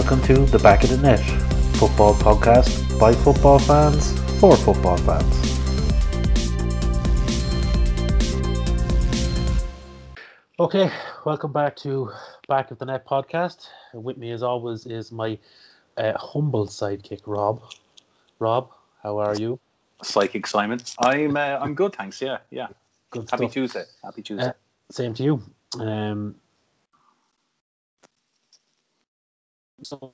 [0.00, 1.20] Welcome to the Back of the Net
[1.76, 5.60] football podcast by football fans for football fans.
[10.58, 10.90] Okay,
[11.26, 12.10] welcome back to
[12.48, 13.68] Back of the Net podcast.
[13.92, 15.38] With me, as always, is my
[15.98, 17.62] uh, humble sidekick, Rob.
[18.38, 18.70] Rob,
[19.02, 19.60] how are you?
[20.02, 20.80] Psychic Simon.
[21.00, 22.22] I'm uh, I'm good, thanks.
[22.22, 22.68] Yeah, yeah.
[23.10, 23.52] Good Happy stuff.
[23.52, 23.84] Tuesday.
[24.02, 24.46] Happy Tuesday.
[24.48, 24.52] Uh,
[24.90, 25.42] same to you.
[25.78, 26.36] Um,
[29.82, 30.12] so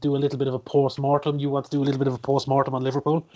[0.00, 1.38] do a little bit of a post mortem.
[1.38, 3.28] You want to do a little bit of a post mortem on Liverpool?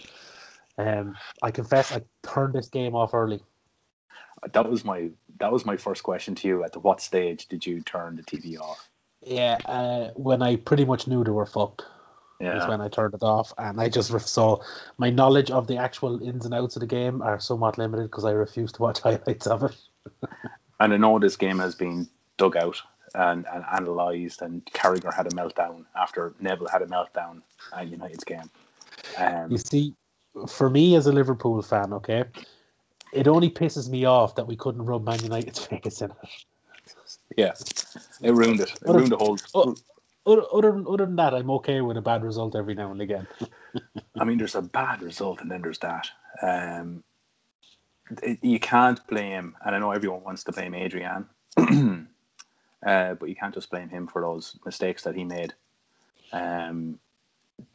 [0.79, 3.41] Um, I confess, I turned this game off early.
[4.53, 6.65] that was my that was my first question to you.
[6.65, 8.89] At the what stage did you turn the TV off?
[9.23, 11.83] Yeah, uh, when I pretty much knew they were fucked.
[12.41, 12.69] is Yeah.
[12.69, 14.63] when I turned it off, and I just ref- saw
[14.97, 18.25] my knowledge of the actual ins and outs of the game are somewhat limited because
[18.25, 19.77] I refuse to watch highlights of it.
[20.79, 22.09] And I know this game has been
[22.39, 22.81] dug out
[23.15, 27.43] and, and analysed, and Carragher had a meltdown after Neville had a meltdown
[27.77, 28.51] at United's game.
[29.19, 29.95] Um, You see,
[30.49, 32.25] for me as a Liverpool fan, okay,
[33.13, 36.17] it only pisses me off that we couldn't rub Man United's face in it.
[37.37, 37.53] yeah,
[38.23, 38.71] it ruined it.
[38.71, 39.39] It Other- ruined the whole.
[39.55, 39.75] Oh.
[40.27, 43.01] Other, other, than- other than that, I'm okay with a bad result every now and
[43.01, 43.27] again.
[44.21, 46.11] I mean, there's a bad result, and then there's that.
[46.43, 47.03] Um,
[48.43, 51.27] you can't blame, and I know everyone wants to blame Adrian,
[52.85, 55.55] uh, but you can't just blame him for those mistakes that he made.
[56.33, 56.99] Um,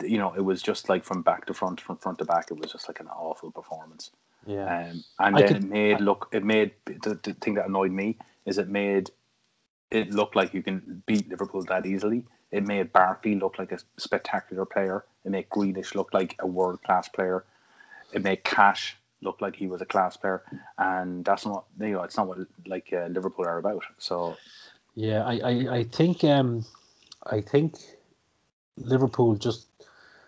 [0.03, 2.57] you know, it was just like from back to front, from front to back, it
[2.57, 4.11] was just like an awful performance.
[4.47, 7.67] Yeah, Um, and I then could- it made look, it made the, the thing that
[7.67, 9.11] annoyed me is it made
[9.91, 12.25] it look like you can beat Liverpool that easily.
[12.51, 15.05] It made Barkley look like a spectacular player.
[15.23, 17.43] It made Grealish look like a world class player.
[18.13, 20.43] It made Cash look like he was a class player,
[20.77, 23.83] and that's not you know it's not what like uh, Liverpool are about.
[23.97, 24.35] So
[24.95, 25.23] yeah.
[25.23, 26.65] I, I, I think, um,
[27.25, 27.75] I think
[28.77, 29.67] Liverpool just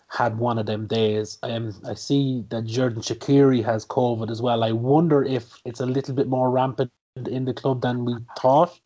[0.10, 1.38] had one of them days.
[1.44, 4.64] Um, I see that Xherdan Shaqiri has COVID as well.
[4.64, 6.92] I wonder if it's a little bit more rampant
[7.28, 8.80] in the club than we thought.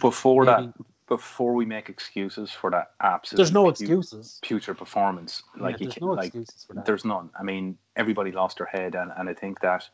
[0.00, 0.74] before Maybe- that,
[1.08, 4.38] before we make excuses for that absolute There's no excuses.
[4.44, 6.84] future performance, Yeah, like you there's can, no like excuses for that.
[6.84, 7.30] there's none.
[7.38, 9.88] I mean, everybody lost their head, and, and I think that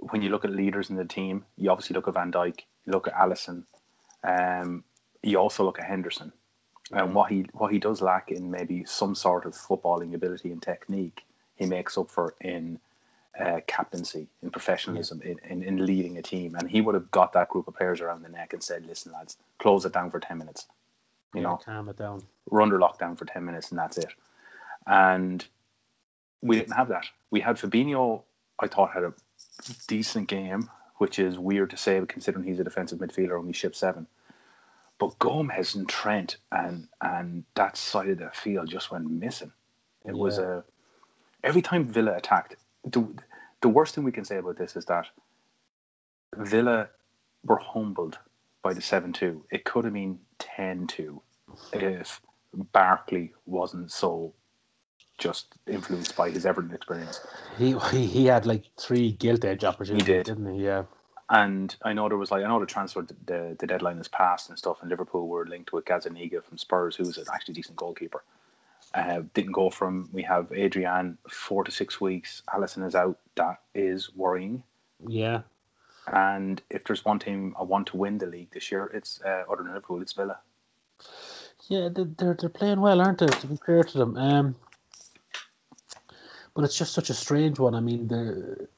[0.00, 2.92] when you look at leaders in the team, you obviously look at Van Dijk, you
[2.92, 3.62] look at Alisson,
[4.24, 4.84] um,
[5.22, 6.32] you also look at Henderson,
[6.92, 10.62] and what he what he does lack in maybe some sort of footballing ability and
[10.62, 11.24] technique,
[11.56, 12.80] he makes up for in
[13.38, 17.34] uh, captaincy, in professionalism, in, in, in leading a team, and he would have got
[17.34, 20.20] that group of players around the neck and said, "Listen, lads, close it down for
[20.20, 20.66] ten minutes."
[21.34, 22.22] You Yeah, know, calm it down.
[22.50, 24.10] we're under lockdown for 10 minutes and that's it.
[24.86, 25.44] And
[26.42, 27.06] we didn't have that.
[27.30, 28.22] We had Fabinho,
[28.60, 29.14] I thought, had a
[29.88, 34.06] decent game, which is weird to say considering he's a defensive midfielder, only ship seven.
[34.98, 39.52] But Gomez and Trent and and that side of the field just went missing.
[40.04, 40.64] It was a
[41.42, 42.56] every time Villa attacked.
[42.84, 43.06] The,
[43.60, 45.06] the worst thing we can say about this is that
[46.36, 46.88] Villa
[47.44, 48.18] were humbled
[48.62, 49.46] by the 7 2.
[49.50, 51.22] It could have been 10 2
[51.72, 52.20] if
[52.72, 54.32] Barkley wasn't so
[55.18, 57.20] just influenced by his Everton experience.
[57.58, 60.26] He, he he had like three gilt edge opportunities, he did.
[60.26, 60.64] didn't he?
[60.64, 60.84] Yeah.
[61.30, 64.48] And I know there was like I know the transfer the the deadline has passed
[64.50, 68.22] and stuff, and Liverpool were linked with Gazzaniga from Spurs, who's an actually decent goalkeeper.
[68.92, 70.08] Uh, didn't go from.
[70.12, 72.42] We have Adrian four to six weeks.
[72.54, 73.18] Alisson is out.
[73.36, 74.62] That is worrying.
[75.06, 75.42] Yeah.
[76.12, 79.44] And if there's one team I want to win the league this year, it's uh,
[79.50, 80.38] other than Liverpool, it's Villa.
[81.68, 83.26] Yeah, they- they're they're playing well, aren't they?
[83.26, 84.54] To be fair to them, um,
[86.54, 87.74] but it's just such a strange one.
[87.74, 88.68] I mean, the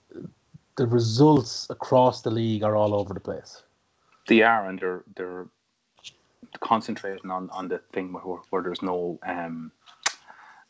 [0.77, 3.63] the results across the league are all over the place.
[4.29, 5.47] They are, and they're they're
[6.61, 9.71] concentrating on on the thing where, where there's no um,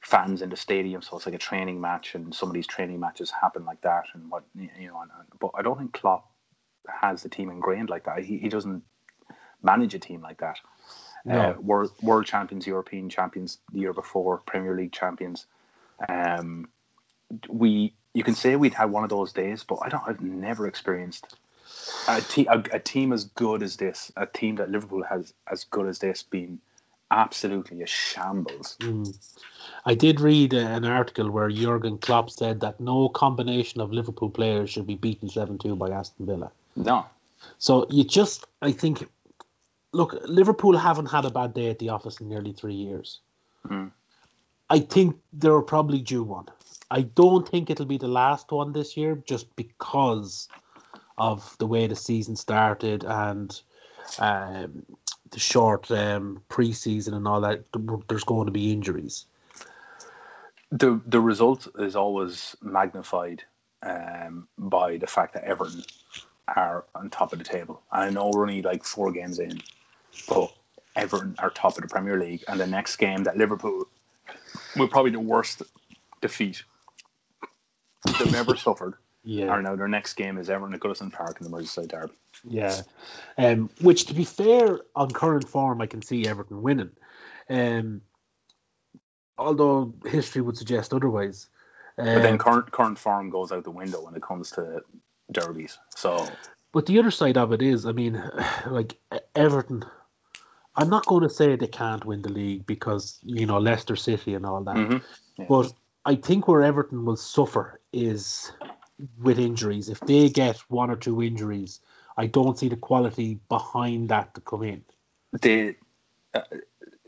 [0.01, 3.01] fans in the stadium, so it's like a training match, and some of these training
[3.01, 5.01] matches happen like that, and what you know.
[5.01, 6.31] And, and- but I don't think Klopp
[6.89, 8.21] has the team ingrained like that.
[8.23, 8.83] He he doesn't
[9.63, 10.59] manage a team like that.
[11.25, 11.41] No.
[11.41, 15.47] Uh, world world champions, European champions the year before, Premier League champions.
[16.09, 16.69] Um,
[17.49, 20.03] we you can say we'd had one of those days, but I don't.
[20.07, 21.37] I've never experienced
[22.09, 25.65] a, te- a, a team as good as this, a team that Liverpool has as
[25.65, 26.59] good as this, been
[27.11, 28.77] absolutely a shambles.
[28.81, 29.17] Mm.
[29.85, 34.31] I did read uh, an article where Jurgen Klopp said that no combination of Liverpool
[34.31, 36.51] players should be beaten seven two by Aston Villa.
[36.75, 37.07] No,
[37.59, 39.09] So you just, I think,
[39.93, 43.21] look, Liverpool haven't had a bad day at the office in nearly three years.
[43.69, 43.91] Mm.
[44.69, 46.47] I think they're probably due one.
[46.91, 50.49] I don't think it'll be the last one this year, just because
[51.19, 53.61] of the way the season started and
[54.19, 54.85] um,
[55.31, 57.65] the short um, preseason and all that,
[58.09, 59.27] there's going to be injuries.
[60.71, 63.45] The the result is always magnified
[63.83, 65.85] um, by the fact that Everton
[66.49, 67.83] are on top of the table.
[67.91, 69.61] I know we're only like four games in,
[70.29, 70.53] but
[70.95, 73.89] Everton are top of the Premier League, and the next game that Liverpool
[74.77, 75.63] will probably the worst
[76.21, 76.63] defeat
[78.19, 78.95] they've ever suffered.
[79.25, 79.49] Yeah.
[79.49, 82.13] Are now their next game is Everton at Goodison Park in the Merseyside Derby.
[82.45, 82.81] Yeah,
[83.39, 86.91] um, which to be fair, on current form, I can see Everton winning.
[87.51, 88.03] Um,
[89.37, 91.49] although history would suggest otherwise.
[91.99, 94.83] Um, But then current current form goes out the window when it comes to
[95.33, 95.79] derbies.
[95.97, 96.29] So
[96.73, 98.23] But the other side of it is, I mean,
[98.67, 98.97] like
[99.35, 99.85] Everton,
[100.77, 104.35] I'm not going to say they can't win the league because you know Leicester City
[104.35, 104.77] and all that.
[104.77, 105.03] Mhm.
[105.39, 105.47] Yeah.
[105.49, 105.73] But
[106.07, 108.53] I think where Everton will suffer is
[109.21, 109.89] with injuries.
[109.89, 111.81] If they get one or two injuries,
[112.17, 114.85] I don't see the quality behind that to come in.
[115.43, 115.77] they
[116.33, 116.43] uh,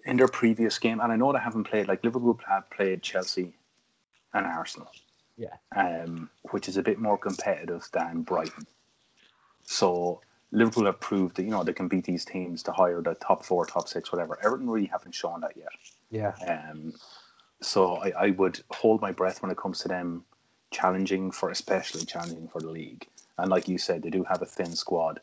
[0.04, 3.54] in their previous game, and I know they haven't played like Liverpool have played Chelsea
[4.34, 4.90] and Arsenal.
[5.36, 5.54] Yeah.
[5.74, 8.66] Um, which is a bit more competitive than Brighton.
[9.62, 13.14] So Liverpool have proved that you know they can beat these teams to higher the
[13.14, 14.36] top four, top six, whatever.
[14.42, 15.68] Everton really haven't shown that yet.
[16.10, 16.32] Yeah.
[16.44, 16.94] Um,
[17.60, 20.24] so I, I would hold my breath when it comes to them
[20.70, 23.06] challenging for, especially challenging for the league.
[23.38, 25.20] And like you said, they do have a thin squad.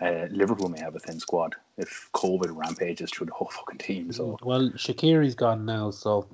[0.00, 4.12] Uh, Liverpool may have a thin squad if COVID rampages through the whole fucking team.
[4.12, 6.28] So Well, Shaqiri's gone now, so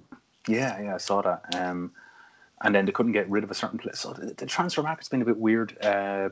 [0.48, 1.54] yeah, yeah, I saw that.
[1.54, 1.92] Um,
[2.60, 4.00] and then they couldn't get rid of a certain place.
[4.00, 5.76] So the, the transfer market's been a bit weird.
[5.84, 6.30] Uh,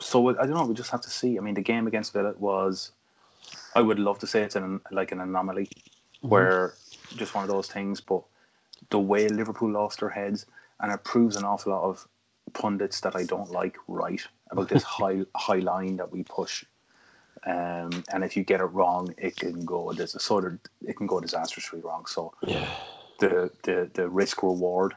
[0.00, 0.64] so I don't know.
[0.64, 1.38] We just have to see.
[1.38, 2.92] I mean, the game against Villa was.
[3.74, 5.68] I would love to say it's an like an anomaly,
[6.20, 6.74] where
[7.16, 8.00] just one of those things.
[8.00, 8.22] But
[8.90, 10.46] the way Liverpool lost their heads,
[10.80, 12.06] and it proves an awful lot of
[12.52, 13.76] pundits that I don't like.
[13.88, 16.64] Right about this high high line that we push.
[17.46, 19.92] Um, and if you get it wrong, it can go.
[19.92, 22.06] There's a sort of it can go disastrously wrong.
[22.06, 22.68] So yeah.
[23.18, 24.94] the the, the risk reward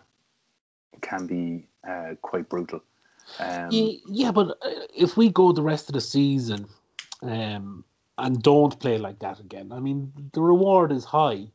[1.02, 2.82] can be uh, quite brutal.
[3.40, 6.68] Um, Yeah, yeah, but uh, if we go the rest of the season
[7.22, 7.86] um,
[8.18, 11.48] and don't play like that again, I mean, the reward is high.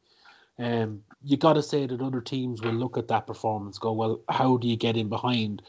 [0.59, 4.21] Um, you got to say that other teams will look at that performance, go, well,
[4.29, 5.63] how do you get in behind?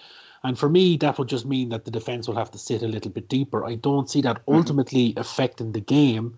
[0.43, 2.87] And for me, that will just mean that the defense will have to sit a
[2.87, 3.65] little bit deeper.
[3.65, 6.37] I don't see that ultimately affecting the game,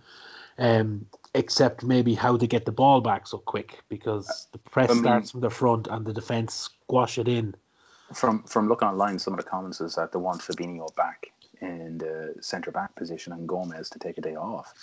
[0.58, 1.06] um,
[1.36, 5.04] except maybe how they get the ball back so quick because the press I mean-
[5.04, 7.56] starts from the front and the defense squash it in.
[8.14, 11.28] from from looking online, some of the comments is that they want Fabinho back
[11.62, 14.74] in the centre back position and Gomez to take a day off.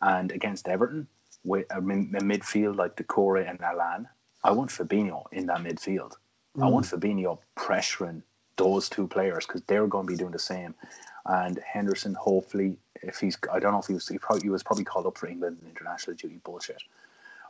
[0.00, 1.06] And against Everton,
[1.44, 4.08] with a, midfield like Doucouré and Allan,
[4.44, 6.12] I want Fabinho in that midfield.
[6.60, 6.98] I want mm.
[6.98, 8.22] Fabinho pressuring
[8.56, 10.74] those two players because they're going to be doing the same.
[11.26, 14.62] And Henderson, hopefully, if he's, I don't know if he was, he, probably, he was
[14.62, 16.82] probably called up for England in international duty bullshit.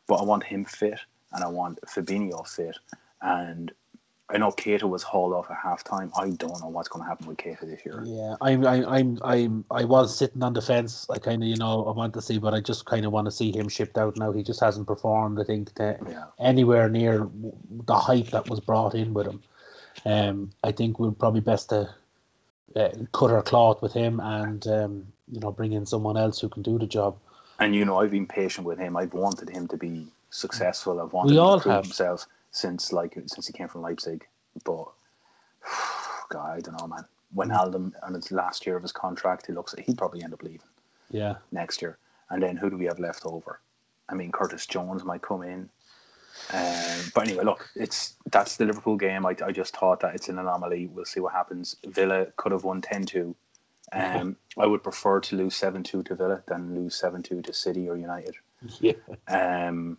[0.06, 1.00] But I want him fit
[1.32, 2.76] and I want Fabinho fit.
[3.20, 3.72] And
[4.28, 6.10] I know Keita was hauled off at halftime.
[6.16, 8.02] I don't know what's going to happen with Keita this year.
[8.06, 11.06] Yeah, I'm, I'm, I'm, I'm, I was sitting on the fence.
[11.10, 13.26] I kind of, you know, I want to see, but I just kind of want
[13.26, 14.32] to see him shipped out now.
[14.32, 15.38] He just hasn't performed.
[15.38, 16.24] I think to Yeah.
[16.38, 17.28] anywhere near
[17.70, 19.42] the hype that was brought in with him.
[20.06, 21.94] Um, I think we're probably best to
[22.74, 26.48] uh, cut our cloth with him and um, you know bring in someone else who
[26.48, 27.18] can do the job.
[27.58, 28.96] And you know, I've been patient with him.
[28.96, 31.00] I've wanted him to be successful.
[31.00, 31.84] I've wanted We him all to prove have.
[31.84, 34.26] himself since like since he came from Leipzig.
[34.64, 34.86] But
[36.30, 37.04] God, I don't know, man.
[37.34, 40.60] Wijnaldum on his last year of his contract, he looks he'd probably end up leaving
[41.10, 41.98] Yeah, next year.
[42.30, 43.60] And then who do we have left over?
[44.08, 45.70] I mean, Curtis Jones might come in.
[46.52, 49.24] Um, but anyway, look, it's that's the Liverpool game.
[49.26, 50.86] I, I just thought that it's an anomaly.
[50.86, 51.76] We'll see what happens.
[51.86, 53.36] Villa could have won 10 2.
[53.92, 57.52] Um, I would prefer to lose 7 2 to Villa than lose 7 2 to
[57.52, 58.34] City or United.
[58.80, 58.92] yeah,
[59.28, 59.98] Um,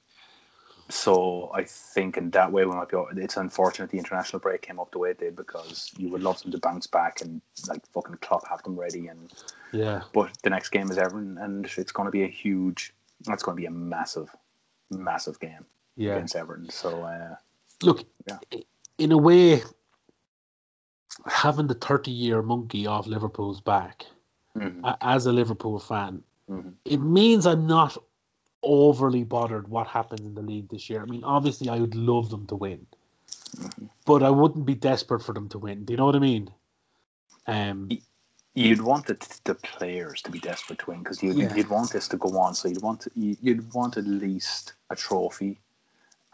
[0.94, 2.98] so I think in that way we might be.
[3.18, 6.40] It's unfortunate the international break came up the way it did because you would love
[6.44, 9.08] them to bounce back and like fucking Klopp have them ready.
[9.08, 9.34] And
[9.72, 10.04] yeah.
[10.14, 12.94] but the next game is Everton, and it's going to be a huge.
[13.26, 14.30] That's going to be a massive,
[14.92, 16.14] massive game Yeah.
[16.14, 16.70] against Everton.
[16.70, 17.36] So uh,
[17.82, 18.60] Look, Yeah.
[19.00, 19.64] in a way,
[21.26, 24.06] having the thirty-year monkey off Liverpool's back
[24.56, 26.74] mhm, as a Liverpool fan, mhm.
[26.86, 27.98] it means I'm not
[28.64, 31.02] overly bothered what happens in the league this year.
[31.02, 32.86] I mean, obviously, I would love them to win,
[34.06, 35.86] but I wouldn't be desperate for them to win.
[35.86, 36.50] Do you know what I mean?
[37.46, 37.90] Um,
[38.56, 41.54] you'd want the, the players to be desperate to win because you'd, Yeah.
[41.56, 42.56] you'd want this to go on.
[42.56, 45.60] So you'd want you- you'd want at least a trophy.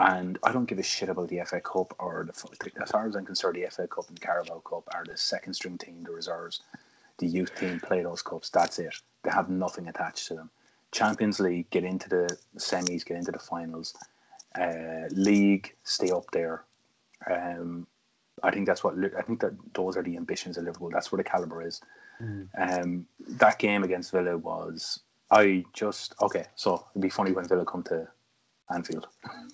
[0.01, 3.15] And I don't give a shit about the FA Cup or the as far as
[3.17, 6.11] I'm concerned, the FA Cup and the Carabao Cup are the second string team, the
[6.11, 6.61] reserves,
[7.17, 8.49] the youth team play those cups.
[8.49, 8.93] That's it.
[9.23, 10.49] They have nothing attached to them.
[10.91, 13.95] Champions League, get into the semis, get into the finals.
[14.59, 16.63] Uh, league, stay up there.
[17.29, 17.87] Um,
[18.41, 20.89] I think that's what I think that those are the ambitions of Liverpool.
[20.91, 21.81] That's where the caliber is.
[22.21, 22.47] Mm.
[22.57, 26.45] Um, that game against Villa was I just okay.
[26.55, 28.07] So it'd be funny when Villa come to
[28.73, 29.07] Anfield.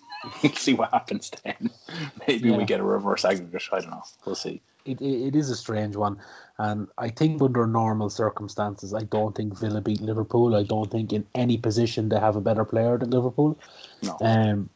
[0.54, 1.70] see what happens then.
[2.28, 2.58] Maybe yeah.
[2.58, 3.64] we get a reverse aggregate.
[3.72, 4.04] I don't know.
[4.26, 4.62] We'll see.
[4.86, 6.20] It, it, it is a strange one,
[6.58, 10.56] and I think under normal circumstances, I don't think Villa beat Liverpool.
[10.56, 13.58] I don't think in any position they have a better player than Liverpool.
[14.04, 14.18] No.
[14.22, 14.70] Um,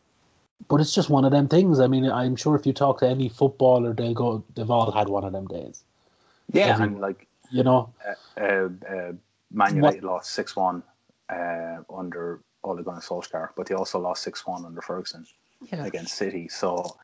[0.67, 1.79] but it's just one of them things.
[1.79, 5.07] I mean, I'm sure if you talk to any footballer, they'll go, they've all had
[5.07, 5.83] one of them days.
[6.51, 9.11] Yeah, Every, and like you know, uh, uh, uh,
[9.51, 10.13] Man United what?
[10.13, 10.83] lost six one
[11.29, 15.25] uh, under Ole Gunnar Solskjaer, but they also lost six one under Ferguson
[15.71, 15.85] yeah.
[15.85, 16.47] against City.
[16.47, 16.97] So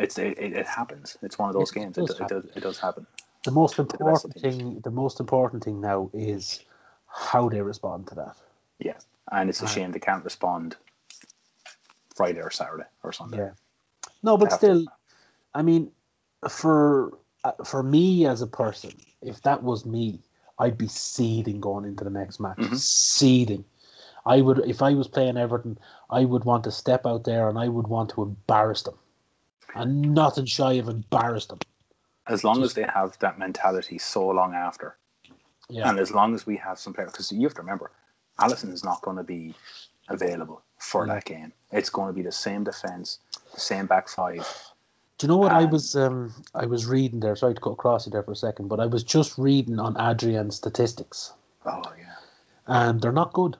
[0.00, 1.16] it's it, it, happens.
[1.22, 1.96] It's one of those it games.
[1.96, 3.06] Does it, does it does happen.
[3.44, 6.64] The most important the thing, the most important thing now is
[7.06, 8.36] how they respond to that.
[8.78, 8.98] Yeah,
[9.30, 10.76] and it's a shame they can't respond
[12.14, 13.38] Friday or Saturday or Sunday.
[13.38, 13.50] Yeah.
[14.22, 14.90] No, but still, to.
[15.54, 15.90] I mean,
[16.48, 18.92] for uh, for me as a person,
[19.22, 20.20] if that was me,
[20.58, 22.58] I'd be seething going into the next match.
[22.58, 22.76] Mm-hmm.
[22.76, 23.64] Seething.
[24.26, 25.78] I would, if I was playing Everton,
[26.10, 28.98] I would want to step out there and I would want to embarrass them,
[29.74, 31.58] and nothing shy of embarrass them.
[32.26, 34.96] As long Just, as they have that mentality so long after,
[35.68, 35.88] yeah.
[35.88, 37.90] and as long as we have some players, because you have to remember,
[38.38, 39.54] Alisson is not going to be
[40.08, 41.14] available for yeah.
[41.14, 41.52] that game.
[41.72, 43.18] It's going to be the same defense,
[43.54, 44.46] the same back five.
[45.18, 47.36] Do you know what I was um, I was reading there?
[47.36, 50.00] Sorry to cut across you there for a second, but I was just reading on
[50.00, 51.34] Adrian's statistics.
[51.66, 52.14] Oh yeah,
[52.66, 53.58] and they're not good.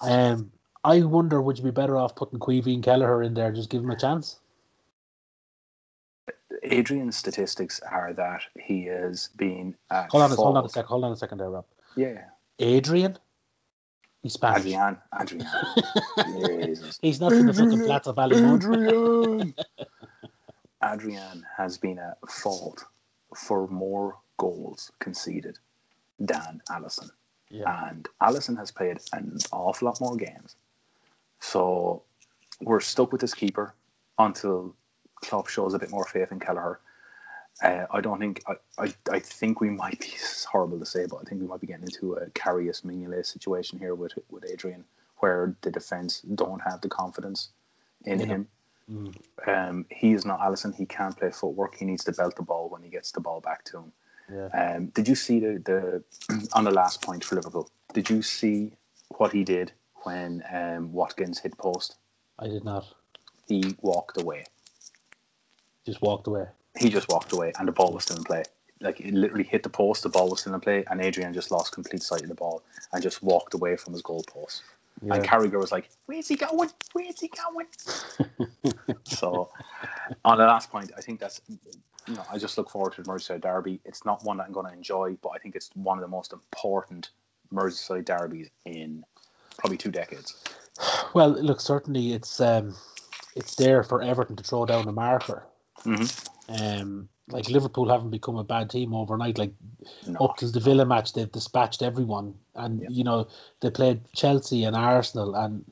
[0.00, 0.52] Um,
[0.84, 3.52] I wonder, would you be better off putting Caoimhín Kelleher in there?
[3.52, 4.38] Just give him a chance.
[6.70, 9.74] Adrian's statistics are that he has been.
[9.90, 10.84] hold uh, on, a, hold on a sec.
[10.86, 11.64] Hold on a second there, Rob.
[11.96, 12.24] Yeah.
[12.58, 13.18] Adrian.
[14.22, 14.66] He's Spanish.
[14.66, 14.98] Adrian.
[15.20, 15.46] Adrian.
[17.02, 19.54] He's not in the fucking flats of Adrian.
[20.84, 22.84] Adrian has been at fault
[23.34, 25.58] for more goals conceded
[26.18, 27.10] than Alisson.
[27.50, 27.88] Yeah.
[27.88, 30.56] And Alisson has played an awful lot more games.
[31.40, 32.02] So
[32.60, 33.74] we're stuck with this keeper
[34.18, 34.74] until
[35.22, 36.80] Klopp shows a bit more faith in Kelleher.
[37.62, 40.12] Uh, I don't think I, I, I think we might be
[40.50, 43.78] horrible to say, but I think we might be getting into a Karius Mignolet situation
[43.78, 44.84] here with with Adrian,
[45.18, 47.48] where the defense don't have the confidence
[48.04, 48.26] in yeah.
[48.26, 48.48] him.
[48.90, 49.16] Mm.
[49.46, 50.74] Um, he is not Alisson.
[50.74, 51.76] He can't play footwork.
[51.76, 53.92] He needs to belt the ball when he gets the ball back to him.
[54.32, 54.46] Yeah.
[54.48, 55.62] Um, did you see the,
[56.28, 57.70] the on the last point for Liverpool?
[57.94, 58.72] Did you see
[59.16, 61.96] what he did when um, Watkins hit post?
[62.38, 62.86] I did not.
[63.48, 64.44] He walked away.
[65.86, 68.42] Just walked away he just walked away and the ball was still in play.
[68.80, 71.50] Like it literally hit the post, the ball was still in play, and Adrian just
[71.50, 72.62] lost complete sight of the ball
[72.92, 74.62] and just walked away from his goal post.
[75.02, 75.14] Yeah.
[75.14, 76.70] And Carragher was like, "Where's he going?
[76.92, 77.66] Where's he going?"
[79.04, 79.50] so,
[80.24, 83.08] on the last point, I think that's you know I just look forward to the
[83.08, 83.80] Merseyside derby.
[83.84, 86.08] It's not one that I'm going to enjoy, but I think it's one of the
[86.08, 87.10] most important
[87.52, 89.04] Merseyside derbies in
[89.58, 90.42] probably two decades.
[91.14, 92.74] Well, look, certainly it's um,
[93.34, 95.46] it's there for Everton to throw down a marker.
[95.86, 96.82] Mm-hmm.
[96.82, 99.38] Um, like Liverpool haven't become a bad team overnight.
[99.38, 99.52] Like
[100.06, 100.20] no.
[100.20, 102.88] up to the Villa match, they've dispatched everyone, and yeah.
[102.90, 103.28] you know
[103.60, 105.64] they played Chelsea and Arsenal, and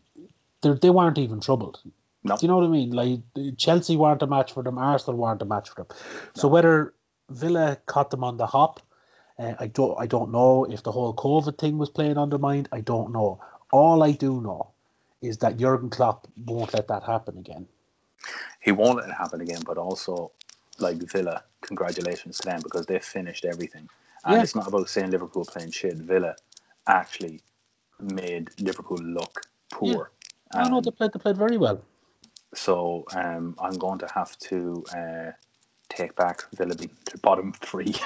[0.63, 1.81] they they weren't even troubled.
[2.25, 2.37] No.
[2.37, 2.91] Do you know what I mean?
[2.91, 3.21] Like
[3.57, 5.87] Chelsea weren't a match for them, Arsenal weren't a match for them.
[5.89, 5.97] No.
[6.35, 6.95] So whether
[7.31, 8.81] Villa caught them on the hop,
[9.39, 12.39] uh, I don't I don't know if the whole COVID thing was playing on their
[12.39, 12.69] mind.
[12.73, 13.41] I don't know.
[13.71, 14.71] All I do know
[15.23, 17.67] is that Jurgen Klopp won't let that happen again.
[18.61, 20.33] He won't let it happen again, but also
[20.79, 23.89] like Villa, congratulations to them because they finished everything.
[24.25, 24.43] And yeah.
[24.43, 25.97] it's not about saying Liverpool playing shit.
[25.97, 26.35] Villa
[26.87, 27.43] actually
[28.01, 30.11] made Liverpool look poor.
[30.55, 30.63] Yeah.
[30.63, 31.13] Um, no, they played.
[31.13, 31.83] They played very well.
[32.55, 35.31] So um, I'm going to have to uh,
[35.89, 37.95] take back Villa being to bottom three.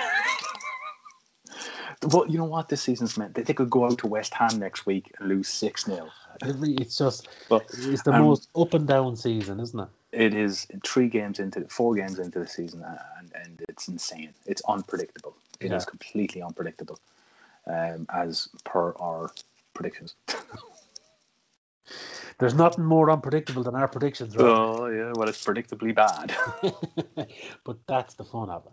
[2.01, 2.69] but you know what?
[2.69, 5.49] This season's meant they, they could go out to West Ham next week and lose
[5.49, 6.09] six 0
[6.43, 9.89] It's just but, it's the um, most up and down season, isn't it?
[10.13, 12.85] it is three games into four games into the season
[13.19, 15.77] and, and it's insane it's unpredictable It yeah.
[15.77, 16.99] is completely unpredictable
[17.67, 19.31] um, as per our
[19.75, 20.15] predictions
[22.39, 24.47] there's nothing more unpredictable than our predictions right?
[24.47, 26.35] oh yeah well it's predictably bad
[27.65, 28.73] but that's the fun of it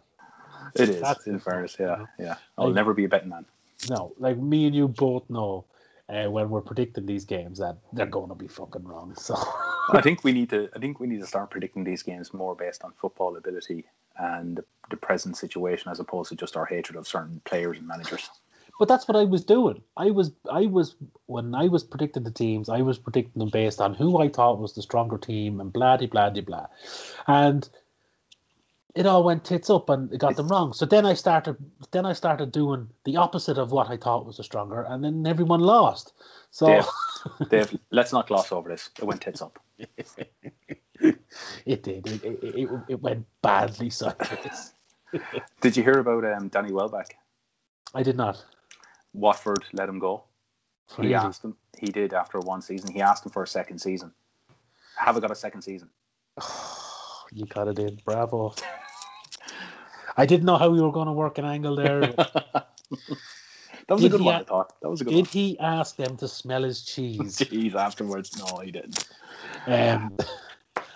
[0.75, 3.45] it is that's in fairness yeah yeah i'll like, never be a betting man
[3.89, 5.65] no like me and you both know
[6.07, 9.35] uh, when we're predicting these games that they're going to be fucking wrong so
[9.89, 10.69] I think we need to.
[10.75, 13.85] I think we need to start predicting these games more based on football ability
[14.17, 18.29] and the present situation, as opposed to just our hatred of certain players and managers.
[18.79, 19.81] but that's what I was doing.
[19.95, 20.95] I was I was
[21.27, 24.59] when I was predicting the teams, I was predicting them based on who I thought
[24.59, 26.67] was the stronger team and blah de blah de blah.
[27.27, 27.67] And
[28.95, 30.73] it all went tits up and it got them wrong.
[30.73, 31.57] So then I started
[31.91, 35.27] then I started doing the opposite of what I thought was the stronger and then
[35.27, 36.13] everyone lost.
[36.51, 36.85] So Dave,
[37.49, 38.89] Dave, let's not gloss over this.
[38.97, 39.59] It went tits up.
[39.77, 41.19] it
[41.65, 42.07] did.
[42.07, 44.73] It, it, it, it went badly sideways.
[45.61, 47.15] Did you hear about um, Danny Welbeck?
[47.93, 48.43] I did not.
[49.13, 50.23] Watford let him go.
[50.97, 51.09] Really?
[51.09, 51.55] He asked him.
[51.77, 52.91] He did after one season.
[52.91, 54.11] He asked him for a second season.
[54.97, 55.89] Haven't got a second season.
[57.35, 57.99] you got it in.
[58.05, 58.55] Bravo.
[60.17, 61.99] I didn't know how we were going to work an angle there.
[62.13, 62.65] that
[63.89, 64.35] was Did a good one.
[64.35, 67.37] a- I thought that was a good Did he ask them to smell his cheese?
[67.39, 69.05] Jeez, afterwards, no, he didn't.
[69.67, 70.17] Um,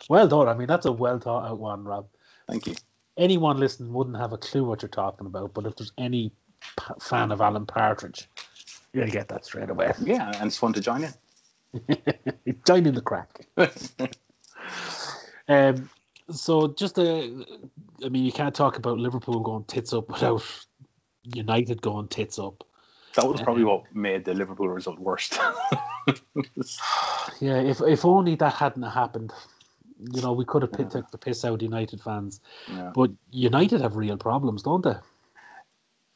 [0.09, 0.47] well done.
[0.47, 2.07] I mean, that's a well thought out one, Rob.
[2.47, 2.75] Thank you.
[3.17, 6.31] Anyone listening wouldn't have a clue what you're talking about, but if there's any
[6.77, 8.29] p- fan of Alan Partridge,
[8.93, 9.91] you'll get that straight away.
[10.01, 11.13] Yeah, and it's fun to join in.
[12.65, 13.45] Join in the crack.
[15.47, 15.89] Um,
[16.31, 17.45] so just a,
[18.03, 20.43] I mean, you can't talk about Liverpool going tits up without
[21.23, 22.63] United going tits up.
[23.15, 25.39] That was probably what made the Liverpool result worst.
[27.39, 29.31] Yeah, if if only that hadn't happened,
[29.99, 30.87] you know, we could have Yeah.
[30.87, 32.41] took the piss out United fans.
[32.67, 32.91] yeah.
[32.93, 34.95] But United have real problems, don't they?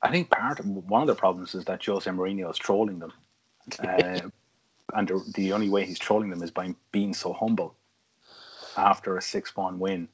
[0.02, 3.14] I think part of, one of the problems is that Jose Mourinho is trolling them,
[3.80, 4.30] uh,
[4.94, 7.76] and the, the only way he's trolling them is by being so humble.
[8.78, 10.08] After a six-one win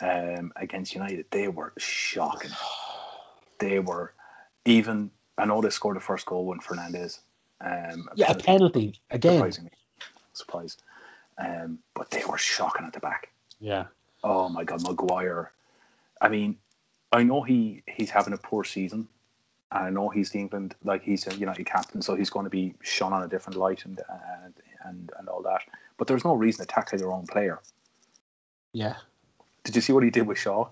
[0.00, 2.50] um, against United, they were shocking.
[3.58, 4.12] They were
[4.64, 5.10] even.
[5.38, 7.20] I know they scored the first goal when Fernandes.
[7.60, 9.34] Um, Yeah, a penalty again.
[9.34, 9.72] surprisingly,
[10.32, 10.76] surprise.
[11.38, 13.30] Um, but they were shocking at the back.
[13.60, 13.86] Yeah,
[14.24, 15.52] Oh my God, Maguire.
[16.20, 16.56] I mean,
[17.12, 19.06] I know he he's having a poor season,
[19.70, 22.50] and I know he's the England like he's a United captain, so he's going to
[22.50, 24.00] be shone on a different light and
[24.44, 25.62] and and, and all that.
[25.98, 27.60] But there's no reason to tackle your own player.
[28.74, 28.96] Yeah.
[29.64, 30.68] Did you see what he did with Shaw?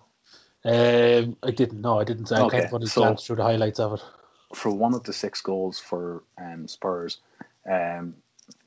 [0.65, 1.99] Um, I didn't know.
[1.99, 2.31] I didn't.
[2.31, 4.01] I Okay, kind of only so- glanced through the highlights of it.
[4.55, 7.21] For one of the six goals for um, Spurs,
[7.69, 8.15] um,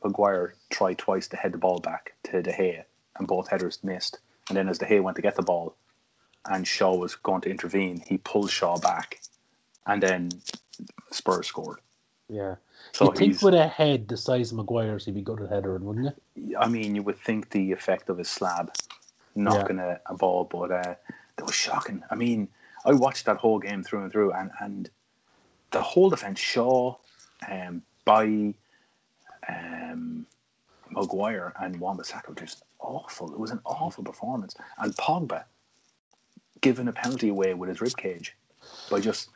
[0.04, 2.84] Maguire tried twice to head the ball back to De Gea,
[3.20, 4.18] and both headers missed.
[4.50, 5.76] And then as De Gea went to get the ball,
[6.50, 9.20] and Shaw was going to intervene, he pulled Shaw back,
[9.86, 10.32] and then
[11.12, 11.80] Spurs scored.
[12.30, 12.56] Yeah.
[12.94, 15.84] So You'd think with a head the size of Maguire's, he'd be good at headering,
[15.86, 16.58] wouldn't you?
[16.58, 18.74] I mean, you would think the effect of his slab
[19.36, 20.96] knocking a, a ball, but uh,
[21.36, 22.04] that was shocking.
[22.10, 22.48] I mean,
[22.86, 24.90] I watched that whole game through and through, and, and
[25.72, 26.96] the whole defense, Shaw,
[27.50, 28.54] um, by
[29.48, 30.26] um,
[30.90, 33.34] Maguire and Wan-Bissaka were just awful.
[33.34, 35.44] It was an awful performance, and Pogba
[36.62, 38.36] giving a penalty away with his rib cage
[38.90, 39.30] by just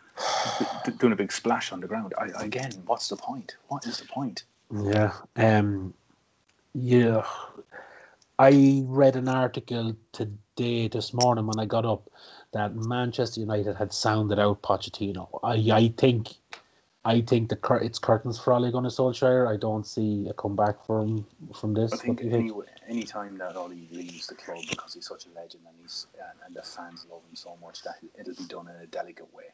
[0.97, 2.13] doing a big splash on the ground.
[2.17, 3.55] I, again, what's the point?
[3.67, 4.43] What is the point?
[4.73, 5.13] Yeah.
[5.35, 5.93] Um.
[6.73, 7.25] Yeah.
[8.39, 12.09] I read an article today, this morning, when I got up,
[12.53, 15.27] that Manchester United had sounded out Pochettino.
[15.43, 16.29] I, I think,
[17.03, 19.45] I think the cur- it's curtains for Ole Gunnar Solskjaer.
[19.45, 21.91] I don't see a comeback from from this.
[21.91, 22.33] I think think?
[22.33, 22.51] any
[22.87, 26.39] any time that Ollie leaves the club because he's such a legend and he's and,
[26.45, 29.51] and the fans love him so much that it'll be done in a delicate way.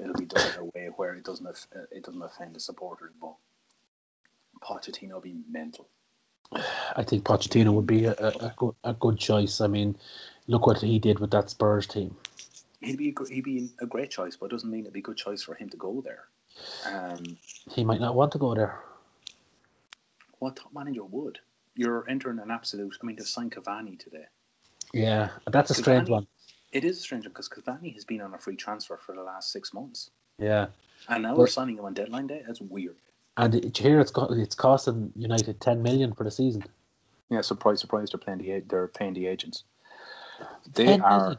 [0.00, 1.46] It'll be done in a way where it doesn't
[1.92, 3.12] it doesn't offend the supporters.
[3.20, 3.34] But
[4.60, 5.88] Pochettino will be mental.
[6.52, 9.60] I think Pochettino would be a, a, a good a good choice.
[9.60, 9.96] I mean,
[10.46, 12.16] look what he did with that Spurs team.
[12.80, 15.02] He'd be a, he'd be a great choice, but it doesn't mean it'd be a
[15.02, 16.24] good choice for him to go there.
[16.86, 17.36] Um,
[17.72, 18.80] He might not want to go there.
[20.38, 21.38] what top manager would?
[21.74, 22.96] You're entering an absolute.
[23.02, 24.26] I mean, to sign Cavani today.
[24.94, 26.26] Yeah, that's a strange one.
[26.72, 29.22] It is a strange one because Cavani has been on a free transfer for the
[29.22, 30.68] last six months, Yeah.
[31.08, 32.42] and now But- we're signing him on deadline day.
[32.46, 32.96] That's weird.
[33.36, 36.64] And it, here it's got it's costing United ten million for the season.
[37.30, 38.10] Yeah, surprise, surprise.
[38.10, 39.64] They're playing the they're paying the agents.
[40.74, 41.38] They 10 are million.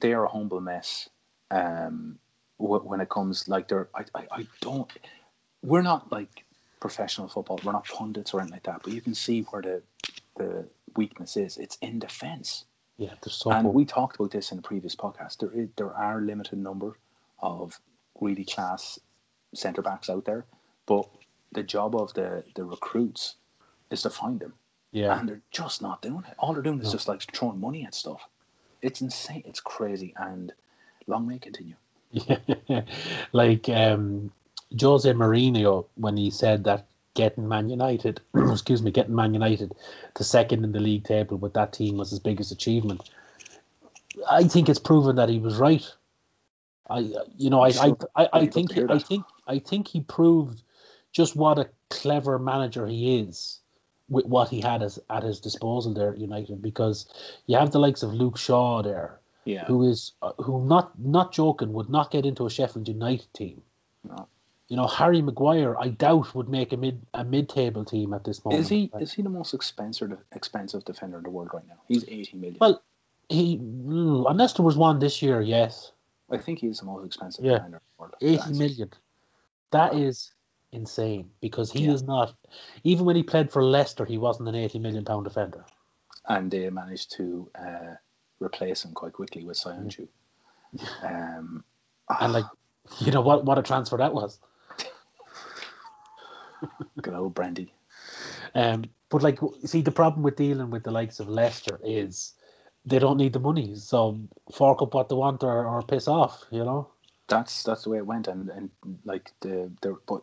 [0.00, 1.08] they are a humble mess.
[1.50, 2.18] Um,
[2.58, 4.90] when it comes like they're I, I I don't.
[5.62, 6.44] We're not like
[6.80, 7.58] professional football.
[7.64, 8.82] We're not pundits or anything like that.
[8.82, 9.82] But you can see where the
[10.36, 11.56] the weakness is.
[11.56, 12.64] It's in defence.
[12.96, 15.38] Yeah, they're so And we talked about this in the previous podcast.
[15.38, 16.96] There is there are a limited number
[17.40, 17.78] of
[18.20, 18.98] really class
[19.54, 20.46] centre backs out there,
[20.86, 21.08] but
[21.54, 23.36] the job of the the recruits
[23.90, 24.52] is to find them
[24.94, 25.18] yeah.
[25.18, 26.34] and they're just not doing it.
[26.38, 26.92] All they're doing is No.
[26.92, 28.22] just like throwing money at stuff.
[28.80, 29.42] It's insane.
[29.44, 30.52] It's crazy, and
[31.06, 31.74] long may continue.
[32.12, 32.38] Yeah,
[33.32, 34.30] like um,
[34.80, 39.72] Jose Mourinho when he said that getting Man United, excuse me, getting Man United
[40.14, 43.10] to second in the league table with that team was his biggest achievement.
[44.30, 45.84] I think it's proven that he was right.
[46.88, 46.98] I,
[47.36, 47.94] you know, I, I.
[48.14, 50.62] I, I think, I think, I think he proved
[51.14, 53.60] just what a clever manager he is
[54.10, 57.06] with what he had as, at his disposal there at United because
[57.46, 59.64] you have the likes of Luke Shaw there, Yeah.
[59.64, 63.62] who is uh, who not not joking would not get into a Sheffield United team.
[64.02, 64.28] No.
[64.68, 68.24] You know Harry Maguire, I doubt would make a mid a mid table team at
[68.24, 68.62] this moment.
[68.62, 71.80] Is he is he the most expensive expensive defender in the world right now?
[71.88, 72.58] He's eighty million.
[72.60, 72.82] Well,
[73.28, 75.92] he mm, unless there was one this year, yes,
[76.30, 77.52] I think he's the most expensive Yeah.
[77.58, 78.14] defender in the world.
[78.20, 78.98] eighty That's-
[79.70, 80.00] That Wow.
[80.00, 80.32] is
[80.74, 81.92] insane because he Yeah.
[81.92, 82.34] is not.
[82.82, 85.64] Even when he played for Leicester, he wasn't an eighty million pound defender.
[86.28, 87.94] And they managed to uh,
[88.40, 90.08] replace him quite quickly with Söyüncü.
[91.02, 91.64] Um,
[92.20, 92.46] And like,
[92.98, 93.44] you know what?
[93.44, 94.40] What a transfer that was.
[97.02, 97.72] good old Brandy.
[98.54, 102.34] Um, but like, see, the problem with dealing with the likes of Leicester is
[102.84, 104.18] they don't need the money, so
[104.52, 106.44] fork up what they want or, or piss off.
[106.50, 106.88] You know.
[107.28, 108.70] That's that's the way it went, and and
[109.04, 110.22] like the the but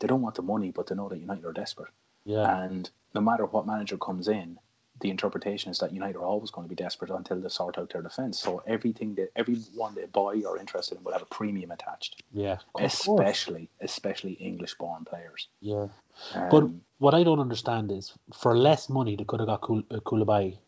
[0.00, 1.92] they don't want the money, but they know that United are desperate,
[2.24, 2.62] Yeah.
[2.64, 4.58] and no matter what manager comes in,
[5.00, 7.90] the interpretation is that United are always going to be desperate until they sort out
[7.92, 8.36] their defense.
[8.38, 12.54] So everything that everyone they buy or interested in will have a premium attached, yeah.
[12.54, 12.94] Of course.
[13.00, 15.48] especially especially English-born players.
[15.60, 15.86] Yeah.
[16.34, 16.64] Um, But
[16.98, 20.58] what I don't understand is, for less money, they could have got Kul- uh, Koulibaly.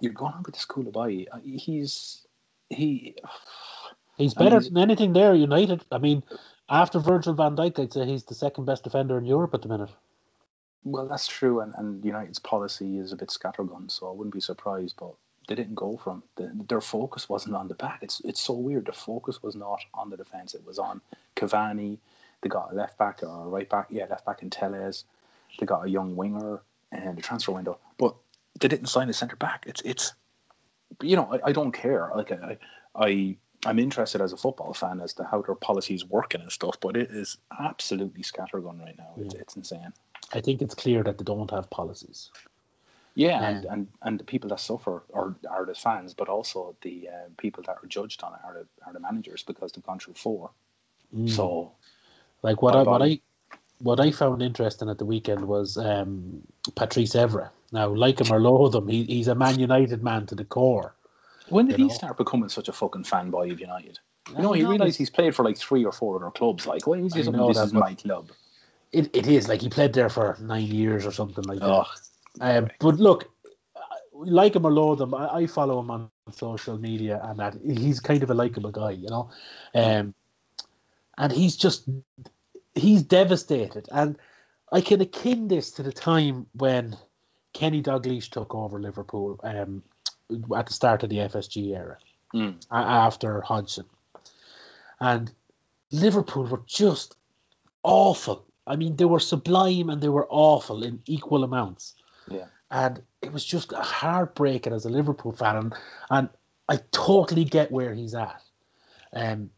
[0.00, 1.26] you're going on with this Koulibaly.
[1.30, 2.26] Uh, He's
[2.70, 3.16] he.
[4.16, 5.84] He's better than anything there, United.
[5.92, 6.22] I mean,
[6.68, 9.68] after Virgil van Dijk, I'd say he's the second best defender in Europe at the
[9.68, 9.90] minute.
[10.84, 14.40] Well, that's true, and, and United's policy is a bit scattergun, so I wouldn't be
[14.40, 14.94] surprised.
[14.98, 15.14] But
[15.48, 18.00] they didn't go from the, their focus wasn't on the back.
[18.02, 18.86] It's it's so weird.
[18.86, 20.54] The focus was not on the defense.
[20.54, 21.00] It was on
[21.34, 21.98] Cavani.
[22.40, 23.88] They got a left back or a right back.
[23.90, 25.04] Yeah, left back in Telles.
[25.58, 26.60] They got a young winger
[26.92, 28.14] and the transfer window, but
[28.60, 29.64] they didn't sign a centre back.
[29.66, 30.12] It's it's
[31.02, 32.10] you know I, I don't care.
[32.14, 32.58] Like I
[32.94, 36.78] I I'm interested as a football fan as to how their policies working and stuff,
[36.80, 39.10] but it is absolutely scattergun right now.
[39.18, 39.40] It's, Yeah.
[39.40, 39.92] it's insane.
[40.32, 42.30] I think it's clear that they don't have policies.
[43.14, 43.48] Yeah, Yeah.
[43.48, 47.28] and, and and the people that suffer are are the fans, but also the uh,
[47.38, 50.14] people that are judged on it are the are the managers because they've gone through
[50.14, 50.50] four.
[51.14, 51.30] Mm.
[51.30, 51.72] So
[52.42, 53.20] Like what I what I
[53.78, 56.42] what I found interesting at the weekend was um,
[56.74, 57.50] Patrice Evra.
[57.72, 60.94] Now, like him or loathe him, he, he's a Man United man to the core.
[61.48, 61.94] When did You he know.
[61.94, 63.98] start becoming such a fucking fanboy of United?
[64.30, 66.66] You know, he realised he's played for like three or four other clubs.
[66.66, 68.30] Like, why is he This is my club.
[68.92, 71.86] It, it is like he played there for nine years or something like that.
[72.40, 73.30] Um, but look,
[74.12, 78.00] like him or loathe him, I, I follow him on social media, and that he's
[78.00, 79.30] kind of a likable guy, you know.
[79.74, 80.14] Um,
[81.18, 81.88] and he's just
[82.74, 84.16] he's devastated, and
[84.72, 86.96] I can akin this to the time when
[87.52, 89.82] Kenny Dalglish took over Liverpool um,
[90.56, 91.98] at the start of the FSG era
[92.34, 92.56] Mm.
[92.70, 93.86] after Hodgson,
[95.00, 95.32] and
[95.92, 97.16] Liverpool were just
[97.82, 98.44] awful.
[98.66, 101.94] I mean, they were sublime and they were awful in equal amounts.
[102.28, 102.46] Yeah.
[102.70, 105.74] And it was just heartbreaking as a Liverpool fan, and,
[106.10, 106.28] and
[106.68, 108.42] I totally get where he's at.
[109.12, 109.50] Um,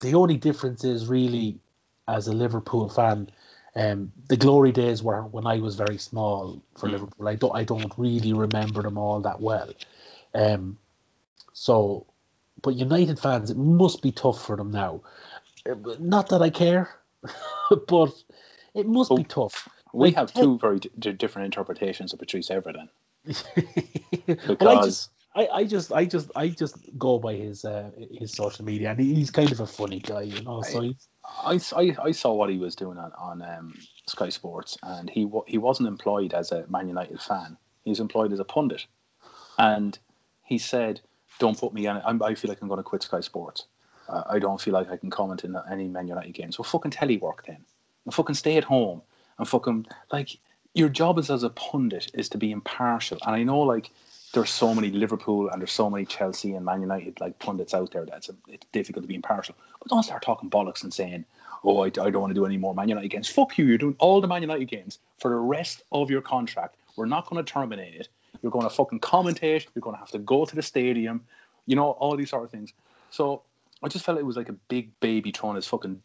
[0.00, 1.60] the only difference is really,
[2.08, 3.30] as a Liverpool fan,
[3.76, 6.92] um, the glory days were when I was very small for Mm.
[6.92, 7.28] Liverpool.
[7.28, 9.68] I don't, I don't really remember them all that well.
[10.34, 10.78] Um,
[11.52, 12.06] so,
[12.62, 15.02] but United fans, it must be tough for them now.
[15.68, 16.88] Uh, Not that I care,
[17.88, 18.10] but
[18.74, 19.68] it must be Oh, tough.
[19.92, 22.88] We Like, have two very d- different interpretations of Patrice Evra then.
[24.36, 28.32] I Because just, I, I just, I just, I just go by his uh, his
[28.32, 30.62] social media, and he's kind of a funny guy, you know.
[30.62, 33.74] So I, I- I saw what he was doing on, on um,
[34.06, 37.56] Sky Sports, and he he wasn't employed as a Man United fan.
[37.84, 38.86] He was employed as a pundit,
[39.58, 39.98] and
[40.48, 41.00] he said,
[41.38, 42.02] "Don't put me on.
[42.04, 43.66] I'm, I feel like I'm going to quit Sky Sports.
[44.08, 46.56] Uh, I don't feel like I can comment in any Man United games.
[46.56, 47.64] So fucking telework then,
[48.04, 49.02] and fucking stay at home,
[49.38, 50.38] and fucking like
[50.74, 53.18] your job is as a pundit is to be impartial.
[53.24, 53.90] And I know like."
[54.34, 57.92] There's so many Liverpool and there's so many Chelsea and Man United like pundits out
[57.92, 59.54] there that it's, it's difficult to be impartial.
[59.80, 61.24] But don't start talking bollocks and saying,
[61.64, 63.30] oh, I, I don't want to do any more Man United games.
[63.30, 63.64] Fuck you.
[63.64, 66.76] You're doing all the Man United games for the rest of your contract.
[66.94, 68.08] We're not going to terminate it.
[68.42, 69.66] You're going to fucking commentate.
[69.74, 71.24] You're going to have to go to the stadium.
[71.66, 72.72] You know, all these sort of things.
[73.10, 73.42] So
[73.82, 76.02] I just felt it was like a big baby throwing his fucking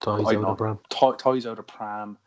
[0.00, 0.48] toys out know.
[0.48, 0.78] of pram.
[0.88, 2.18] to- toys out of pram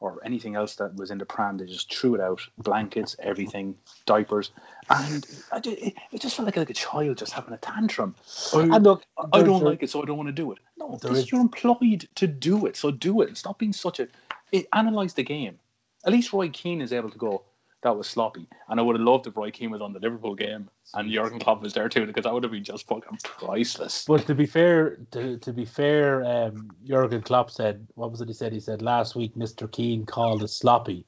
[0.00, 1.56] or anything else that was in the pram.
[1.56, 2.40] They just threw it out.
[2.58, 4.50] Blankets, everything, diapers.
[4.90, 5.24] And
[5.64, 8.14] it, it just felt like, like a child just having a tantrum.
[8.52, 10.58] And look, I don't there- like it, so I don't want to do it.
[10.76, 13.36] No, this, you're employed to do it, so do it.
[13.36, 14.08] Stop being such a.
[14.52, 15.58] It, analyze the game.
[16.04, 17.42] At least Roy Keane is able to go.
[17.84, 18.48] That was sloppy.
[18.68, 21.38] And I would have loved if Roy Keane was on the Liverpool game and Jurgen
[21.38, 24.04] Klopp was there too, because that would have been just fucking priceless.
[24.06, 28.28] But to be fair, to, to be fair, um, Jurgen Klopp said, what was it
[28.28, 28.52] he said?
[28.52, 29.70] He said last week Mr.
[29.70, 31.04] Keane called us sloppy,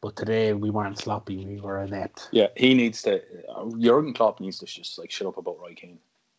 [0.00, 2.28] but today we weren't sloppy, we were inept.
[2.30, 3.20] Yeah, he needs to.
[3.48, 5.98] Uh, Jurgen Klopp needs to just like shut up about Roy Keane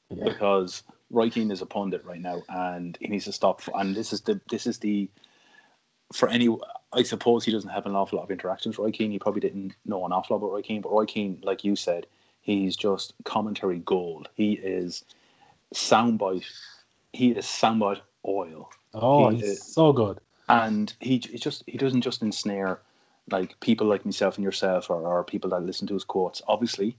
[0.09, 0.23] Yeah.
[0.23, 3.61] because Roy Keane is a pundit right now, and he needs to stop.
[3.75, 5.09] And this is the this is the
[6.13, 6.55] for any.
[6.93, 8.77] I suppose he doesn't have an awful lot of interactions.
[8.77, 11.05] with Roy Keane, he probably didn't know an awful lot about Roy Keane, but Roy
[11.05, 12.05] Keane, like you said,
[12.41, 14.27] he's just commentary gold.
[14.35, 15.05] He is
[15.73, 16.45] soundbite.
[17.13, 18.69] He is soundbite oil.
[18.93, 20.19] Oh, He he's is- so good.
[20.49, 22.79] and he, he just he doesn't just ensnare
[23.29, 26.97] like people like myself and yourself or, or people that listen to his quotes obviously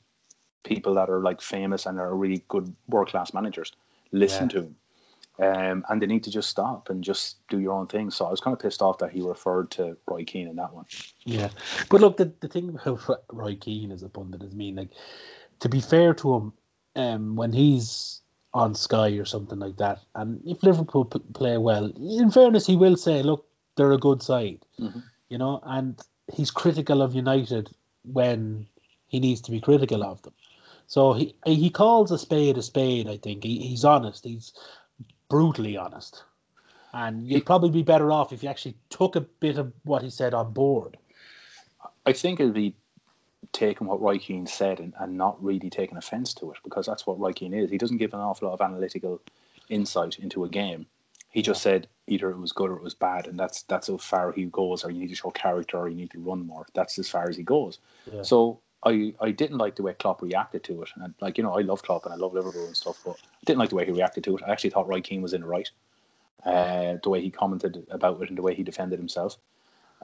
[0.62, 3.72] people that are like famous and are really good world class managers
[4.12, 4.48] listen Yeah.
[4.52, 4.76] to him
[5.38, 8.30] um, and they need to just stop and just do your own thing so i
[8.30, 10.84] was kind of pissed off that he referred to roy keane in that one
[11.24, 11.48] Yeah,
[11.88, 14.90] but look, the, the thing about Roy Keane as a pundit is, I mean, like,
[15.60, 16.52] to be fair to him,
[16.96, 18.20] um, when he's
[18.52, 22.76] on Sky or something like that, and if Liverpool p- play well, in fairness, he
[22.76, 25.02] will say, look, they're a good side, Mhm.
[25.28, 25.98] you know, and
[26.34, 27.70] he's critical of United
[28.04, 28.66] when
[29.06, 30.34] he needs to be critical of them.
[30.88, 33.08] So he he calls a spade a spade.
[33.08, 34.24] I think he, he's honest.
[34.24, 34.52] He's
[35.32, 36.24] brutally honest,
[36.92, 40.10] and you'd probably be better off if you actually took a bit of what he
[40.10, 40.98] said on board.
[42.04, 42.74] i think it'd be
[43.52, 47.34] taking what keane said and, and not really taking offense to it because that's what
[47.34, 49.22] keane is he doesn't give an awful lot of analytical
[49.70, 50.84] insight into a game
[51.32, 53.96] he just said either it was good or it was bad, and that's that's how
[53.96, 54.84] far he goes.
[54.84, 56.66] Or you need to show character, or you need to run more.
[56.74, 57.78] That's as far as he goes.
[58.12, 58.20] Yeah.
[58.20, 61.56] So I I didn't like the way Klopp reacted to it, and like you know
[61.56, 63.84] I love Klopp and I love Liverpool and stuff, but I didn't like the way
[63.84, 64.42] he reacted to it.
[64.46, 65.70] I actually thought Roy Keane was in the right.
[66.44, 69.36] Uh, the way he commented about it and the way he defended himself,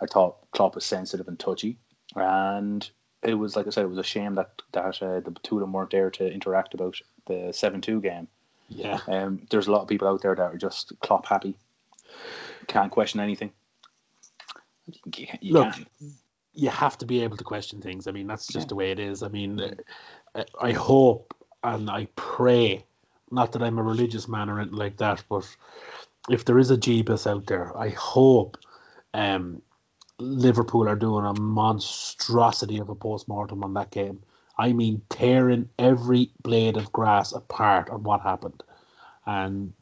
[0.00, 1.78] I thought Klopp was sensitive and touchy,
[2.14, 2.88] and
[3.22, 5.60] it was like I said, it was a shame that that uh, the two of
[5.60, 8.28] them weren't there to interact about the seven two game.
[8.68, 9.00] Yeah.
[9.08, 11.56] Um, there's a lot of people out there that are just Klopp happy,
[12.66, 13.52] can't question anything.
[14.86, 15.38] You can.
[15.40, 15.86] You Look, can.
[16.58, 18.08] You have to be able to question things.
[18.08, 19.22] I mean, that's just the way it is.
[19.22, 22.84] I mean, uh, I hope and I pray,
[23.30, 25.48] not that I'm a religious man or anything like that, but
[26.28, 28.56] if there is a Jeebus out there, I hope
[29.14, 29.62] um,
[30.18, 34.20] Liverpool are doing a monstrosity of a post mortem on that game.
[34.58, 38.64] I mean, tearing every blade of grass apart on what happened,
[39.26, 39.72] and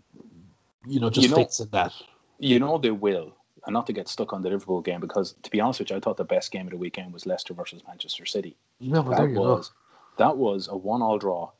[0.86, 1.94] you know, just You know- fixing that.
[2.38, 3.34] You know they will,
[3.66, 5.96] and not to get stuck on the Liverpool game because to be honest with you,
[5.96, 8.56] I thought the best game of the weekend was Leicester versus Manchester City.
[8.80, 9.42] No, but that there you go.
[9.42, 9.72] was
[10.18, 11.50] that was a one-all draw,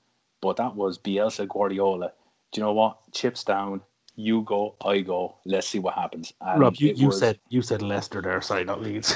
[0.40, 2.12] but that was Bielsa Guardiola.
[2.52, 2.98] Do you know what?
[3.12, 3.82] Chips down.
[4.18, 5.36] You go, I go.
[5.44, 6.32] Let's see what happens.
[6.40, 9.14] And Rob, you, you was- said you said Leicester there, sorry, not Leeds.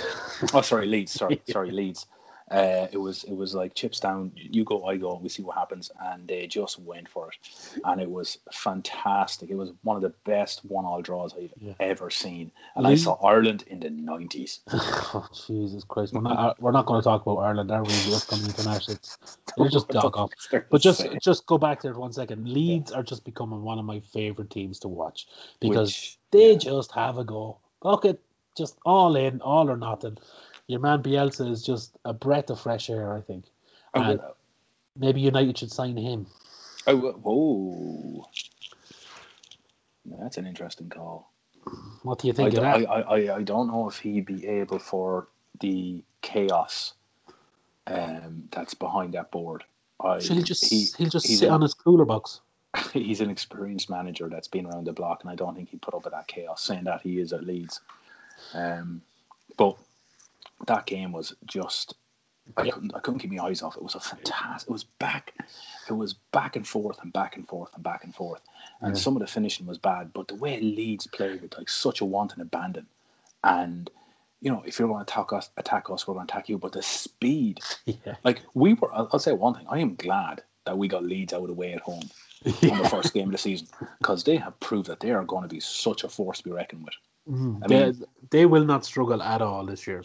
[0.53, 1.12] Oh, sorry, Leeds.
[1.12, 2.07] Sorry, sorry, Leeds.
[2.50, 4.32] Uh, it was it was like chips down.
[4.34, 5.20] You go, I go.
[5.22, 9.50] We see what happens, and they just went for it, and it was fantastic.
[9.50, 11.74] It was one of the best one-all draws I've Yeah.
[11.78, 14.60] ever seen, and I saw Ireland in the nineties.
[14.72, 16.12] oh, Jesus Christ!
[16.12, 17.70] We're not, we're not going to talk about Ireland.
[17.70, 17.90] Are we?
[17.90, 19.18] The upcoming internationals.
[19.56, 20.32] You just dog off.
[20.70, 22.48] But just just go back there for one second.
[22.48, 25.28] Leeds are just becoming one of my favorite teams to watch
[25.60, 26.58] because Which- they yeah.
[26.58, 27.58] just have a go.
[27.84, 28.18] Look at
[28.56, 30.18] just all in, all or nothing.
[30.70, 33.12] Your man Bielsa is just a breath of fresh air.
[33.12, 33.44] I think
[33.92, 34.20] I and-
[34.96, 36.28] maybe United should sign him.
[36.87, 38.28] Oh, whoa,
[40.20, 41.33] that's an interesting call.
[42.04, 42.88] What do you think d- of I, that?
[42.88, 45.26] I, I- I don't know if he'd be able for
[45.59, 46.94] the chaos
[47.88, 49.64] um, that's behind that board.
[49.98, 52.40] I, he'll just he- he'll just he's sit in- on his cooler box.
[52.92, 55.94] he's an experienced manager that's been around the block, and I don't think he'd put
[55.94, 56.62] up with that chaos.
[56.62, 57.80] Saying that he is at Leeds,
[58.54, 59.02] um,
[59.56, 59.76] but
[60.66, 61.94] that game was just
[62.56, 62.72] I Yeah.
[62.72, 63.76] couldn't I couldn't keep my eyes off.
[63.76, 64.68] It was a fantastic.
[64.68, 65.34] It was back,
[65.88, 68.40] it was back and forth and back and forth and back and forth,
[68.80, 69.00] and Yeah.
[69.00, 70.12] some of the finishing was bad.
[70.12, 72.86] But the way Leeds played with like such a want and abandon,
[73.44, 73.88] and
[74.40, 76.58] you know if you're going to attack us, attack us, we're going to attack you.
[76.58, 78.16] But the speed, Yeah.
[78.24, 79.66] like we were, I'll, I'll say one thing.
[79.68, 82.08] I am glad that we got Leeds out of the way at home
[82.44, 83.68] on the first game of the season
[83.98, 86.50] because they have proved that they are going to be such a force to be
[86.50, 86.94] reckoned with.
[87.28, 87.62] Mhm.
[87.64, 90.04] I they, mean- they will not struggle at all this year.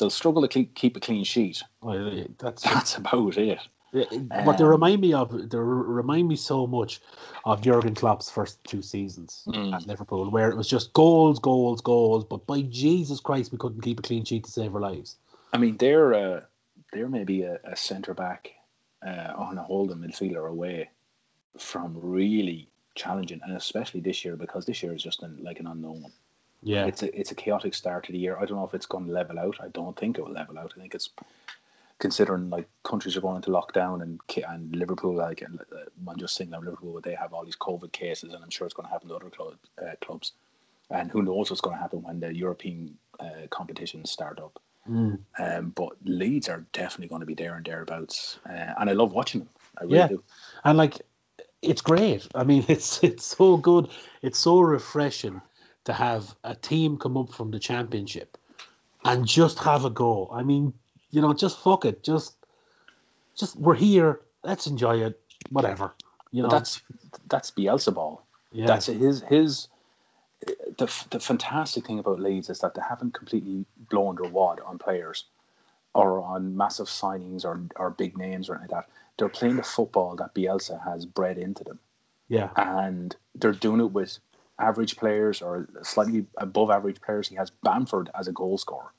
[0.00, 1.62] They'll struggle to keep, keep a clean sheet.
[1.82, 3.58] Well, That's That's about it.
[3.92, 5.50] what they Um, remind me of.
[5.50, 7.00] They remind me so much
[7.44, 9.74] of Jurgen Klopp's first two seasons Mm.
[9.74, 12.24] at Liverpool, where it was just goals, goals, goals.
[12.24, 15.16] But by Jesus Christ, we couldn't keep a clean sheet to save our lives.
[15.52, 16.40] I mean, they're uh,
[16.92, 18.52] they're maybe a, a centre back
[19.06, 20.88] uh, on a holding midfielder away
[21.58, 25.66] from really challenging, and especially this year because this year is just an, like an
[25.66, 26.06] unknown.
[26.62, 26.86] Yeah.
[26.86, 28.36] It's a it's a chaotic start to the year.
[28.36, 29.56] I don't know if it's going to level out.
[29.60, 30.72] I don't think it will level out.
[30.76, 31.10] I think it's
[31.98, 36.34] considering like countries are going into lockdown and and Liverpool like and uh, I'm just
[36.34, 38.92] saying that Liverpool they have all these COVID cases and I'm sure it's going to
[38.92, 40.32] happen to other club, uh, clubs
[40.90, 44.58] and who knows what's going to happen when the European uh, competitions start up.
[44.88, 45.18] Mm.
[45.38, 49.12] Um, but Leeds are definitely going to be there and thereabouts, uh, and I love
[49.12, 49.48] watching them.
[49.78, 50.08] I really Yeah.
[50.08, 50.22] do.
[50.64, 51.00] and like
[51.62, 52.26] it's great.
[52.34, 53.88] I mean, it's it's so good.
[54.22, 55.42] It's so refreshing
[55.84, 58.36] to have a team come up from the championship
[59.04, 60.28] and just have a go.
[60.32, 60.72] I mean,
[61.10, 62.02] you know, just fuck it.
[62.02, 62.36] Just
[63.36, 64.20] just we're here.
[64.42, 65.20] Let's enjoy it.
[65.50, 65.92] Whatever.
[66.30, 66.48] You know.
[66.48, 66.82] But that's
[67.28, 68.24] that's Bielsa ball.
[68.52, 68.66] yeah.
[68.66, 69.68] That's his his.
[70.78, 74.78] The, the fantastic thing about Leeds is that they haven't completely blown their wad on
[74.78, 75.26] players
[75.92, 78.92] or on massive signings or, or big names or anything like that.
[79.18, 81.78] They're playing the football that Bielsa has bred into them.
[82.28, 82.48] yeah.
[82.56, 84.18] and they're doing it with
[84.60, 87.28] average players or slightly above average players.
[87.28, 88.92] He has Bamford as a goal scorer,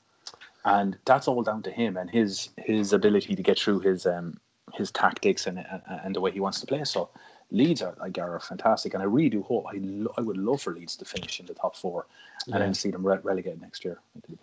[0.64, 4.38] and that's all down to him and his his ability to get through his um
[4.74, 6.84] his tactics and and, and the way he wants to play.
[6.84, 7.10] So
[7.50, 10.62] Leeds are like are fantastic, and I really do hope I, lo- I would love
[10.62, 12.06] for Leeds to finish in the top four
[12.46, 12.58] and Yeah.
[12.60, 13.98] then see them re- relegated next year.
[14.14, 14.38] into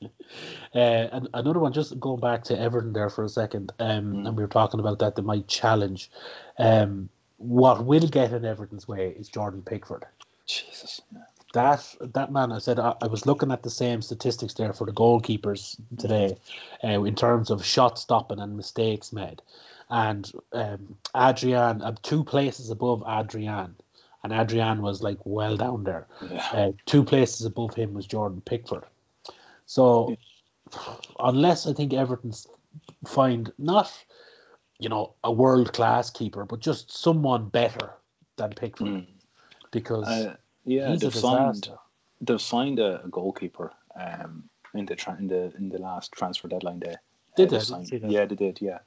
[0.00, 0.10] the.
[0.74, 4.36] Uh, and another one, just going back to Everton there for a second, um, and
[4.36, 6.10] we were talking about that they might challenge.
[6.58, 10.04] Um, what will get in Everton's way is Jordan Pickford.
[10.46, 11.00] Jesus.
[11.52, 14.86] That that man, I said I, I was looking at the same statistics there for
[14.86, 16.36] the goalkeepers today,
[16.84, 19.40] uh, in terms of shot stopping and mistakes made,
[19.88, 23.74] and um, Adrian, uh, two places above Adrian,
[24.22, 26.06] and Adrian was like well down there.
[26.30, 26.48] yeah.
[26.52, 28.84] Uh, two places above him was Jordan Pickford.
[29.66, 30.16] So,
[31.18, 32.46] unless I think Everton's
[33.06, 33.92] find not,
[34.78, 37.92] you know, a world class keeper, but just someone better
[38.36, 39.06] than Pickford, Mm.
[39.80, 41.68] Because Uh, yeah, he's they've signed
[42.26, 43.68] they've signed a, a goalkeeper
[44.04, 46.96] um, in the tra- in the in the last transfer deadline day.
[47.36, 47.56] Did Uh, they?
[47.58, 48.60] I signed- Yeah, they did.
[48.60, 48.80] Yeah,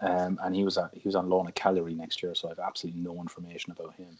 [0.00, 2.58] um, and he was at, he was on loan at Cagliari next year, so I've
[2.68, 4.12] absolutely no information about him.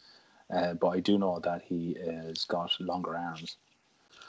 [0.56, 3.56] Uh, but I do know that he has got longer arms.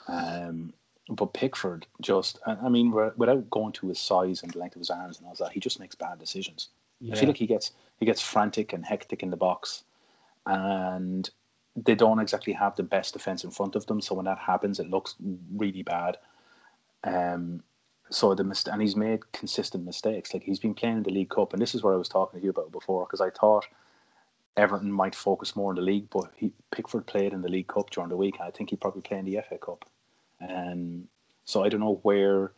[0.08, 0.74] Um,
[1.10, 4.82] but Pickford just, I I mean, without going to his size and the length of
[4.86, 6.70] his arms and all that, he just makes bad decisions.
[7.00, 9.84] yeah, I feel like he gets he gets frantic and hectic in the box,
[10.46, 11.30] and
[11.76, 14.02] they don't exactly have the best defense in front of them.
[14.02, 15.16] So when that happens, it looks
[15.56, 16.18] really bad.
[17.04, 17.64] Um,
[18.10, 20.34] so the mist- and he's made consistent mistakes.
[20.34, 22.40] Like he's been playing in the League Cup, and this is what I was talking
[22.40, 23.66] to you about before, because I thought
[24.58, 27.90] Everton might focus more on the league, but he Pickford played in the League Cup
[27.90, 29.86] during the week, and I think he'd probably play in the FA Cup.
[30.42, 31.08] Um,
[31.46, 32.52] so I don't know where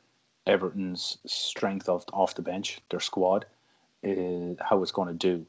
[0.47, 3.45] Everton's strength of off the bench, their squad,
[4.02, 5.45] is, how it's going to do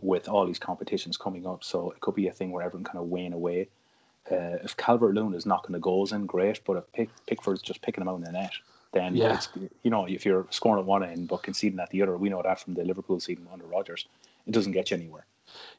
[0.00, 1.64] with all these competitions coming up.
[1.64, 3.68] So it could be a thing where everyone kind of wane away.
[4.30, 6.60] Uh, if Calvert Lewin is knocking the goals in, great.
[6.64, 8.52] But if Pick, Pickford's just picking them out in the net,
[8.92, 9.34] then Yeah.
[9.34, 9.48] it's
[9.82, 12.42] you know if you're scoring at one end but conceding at the other, we know
[12.42, 14.06] that from the Liverpool season under Rodgers,
[14.46, 15.26] it doesn't get you anywhere.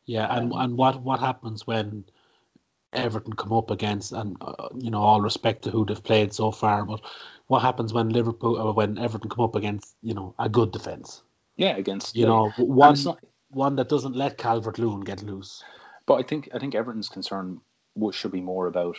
[0.06, 2.06] yeah, and um, and what what happens when
[2.93, 6.51] Everton come up against, and uh, you know, all respect to who they've played so
[6.51, 7.01] far, but
[7.47, 11.21] what happens when Liverpool, uh, when Everton come up against, you know, a good defense,
[11.58, 13.19] Yeah, against you like- know, one it's not-
[13.50, 15.64] one that doesn't let Calvert Lewin get loose.
[16.06, 17.62] But I think I think Everton's concern
[18.12, 18.98] should be more about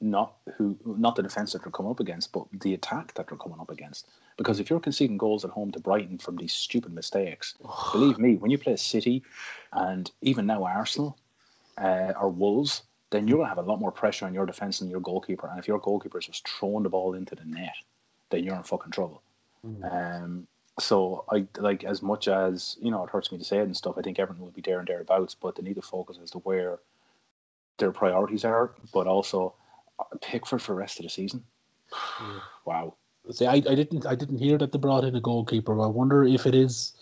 [0.00, 3.38] not who not the defense that they're coming up against, but the attack that they're
[3.38, 4.06] coming up against.
[4.36, 7.54] Because if you're conceding goals at home to Brighton from these stupid mistakes,
[7.92, 9.22] believe me, when you play City
[9.72, 11.18] and even now Arsenal
[11.76, 14.88] uh, or Wolves, then you're gonna have a lot more pressure on your defense than
[14.88, 15.46] your goalkeeper.
[15.48, 17.74] And if your goalkeeper is just throwing the ball into the net,
[18.30, 19.22] then you're in fucking trouble.
[19.84, 20.46] Um,
[20.80, 23.76] so I like as much as you know it hurts me to say it and
[23.76, 23.96] stuff.
[23.98, 26.38] I think Everton will be there and thereabouts, but they need to focus as to
[26.38, 26.78] where
[27.78, 28.72] their priorities are.
[28.92, 29.54] But also
[29.98, 31.44] uh, Pickford for the rest of the season.
[32.66, 32.94] Wow.
[33.32, 35.80] See, I, I didn't I didn't hear that they brought in a goalkeeper.
[35.80, 36.92] I wonder if it is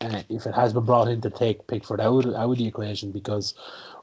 [0.00, 3.12] uh, if it has been brought in to take Pickford out out of the equation
[3.12, 3.54] because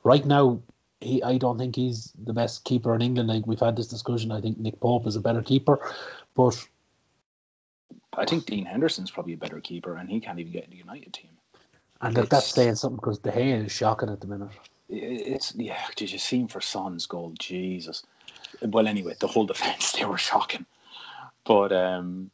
[0.03, 0.61] right now
[1.01, 3.29] he I don't think he's the best keeper in England.
[3.29, 4.31] Like we've had this discussion.
[4.31, 5.79] I think Nick Pope is a better keeper,
[6.35, 6.65] but
[8.17, 10.77] I think Dean Henderson's probably a better keeper, and he can't even get in the
[10.77, 11.31] United team.
[12.01, 14.49] and that, that's saying something because De Gea is shocking at the minute.
[14.89, 15.79] It's yeah.
[15.95, 17.33] Did you see him for Son's goal?
[17.39, 18.03] Jesus.
[18.61, 20.65] Well, anyway, the whole defense they were shocking.
[21.45, 22.29] But um,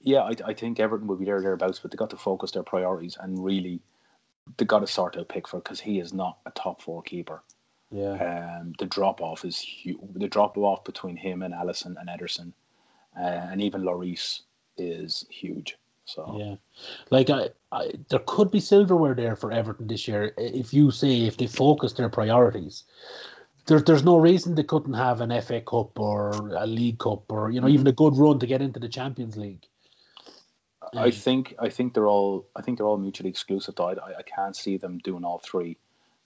[0.00, 2.62] yeah, I, I think Everton will be there thereabouts, but they got to focus their
[2.62, 3.80] priorities and really
[4.56, 7.42] they got to sort out Pickford because he is not a top four keeper.
[7.92, 9.98] Yeah, Um, the drop off is huge.
[10.14, 12.52] The drop off between him and Alisson and Ederson,
[13.18, 14.42] uh, and even Lloris
[14.80, 15.76] is huge.
[16.06, 16.56] So yeah.
[17.10, 21.22] Like I, I, there could be silverware there for Everton this year if you say
[21.26, 22.84] if they focus their priorities.
[23.66, 27.50] There, there's no reason they couldn't have an FA Cup or a League Cup or
[27.50, 29.66] you know even a good run to get into the Champions League.
[30.96, 33.76] I Um, think I think they're all I think they're all mutually exclusive.
[33.76, 35.76] Though I, I can't see them doing all three.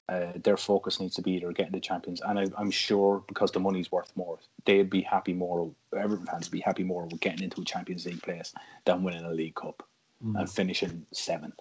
[0.06, 3.52] Uh, their focus needs to be either getting the champions, and I, I'm sure because
[3.52, 5.72] the money's worth more, they'd be happy more.
[5.96, 8.52] Everton fans would be happy more with getting into a Champions League place
[8.84, 9.82] than winning a League Cup
[10.24, 10.40] Mm.
[10.40, 11.58] and finishing seventh.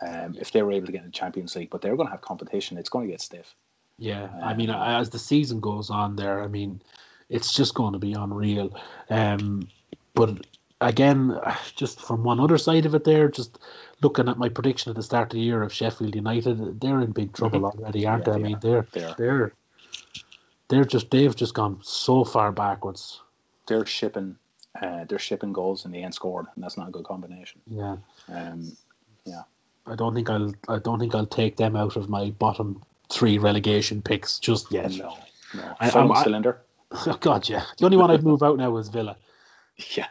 [0.00, 2.12] Um, if they were able to get in the Champions League, but they're going to
[2.12, 3.54] have competition, it's going to get stiff.
[3.98, 6.80] Yeah, I mean, as the season goes on, there, I mean,
[7.28, 8.76] it's just going to be unreal.
[9.10, 9.68] Um,
[10.14, 10.46] but
[10.80, 11.38] again,
[11.76, 13.58] just from one other side of it, there, just
[14.02, 17.12] looking at my prediction at the start of the year of Sheffield United, they're in
[17.12, 18.38] big trouble already, aren't Yeah, they?
[18.40, 19.14] I mean, they're They are.
[19.18, 19.52] they're
[20.68, 23.22] they're just they've just gone so far backwards.
[23.66, 24.36] They're shipping,
[24.80, 27.60] uh, they're shipping goals and they ain't scored, and that's not a good combination.
[27.66, 27.96] Yeah,
[28.28, 28.76] Um,
[29.24, 29.42] yeah,
[29.86, 33.38] I don't think I'll I don't think I'll take them out of my bottom three
[33.38, 34.92] relegation picks just yet.
[34.92, 35.16] no,
[35.54, 35.76] no.
[35.80, 36.60] I- Fulham I'm- I- cylinder.
[37.06, 37.64] Oh God, yeah.
[37.78, 39.16] The only one I'd move out now is Villa.
[39.96, 40.06] Yeah.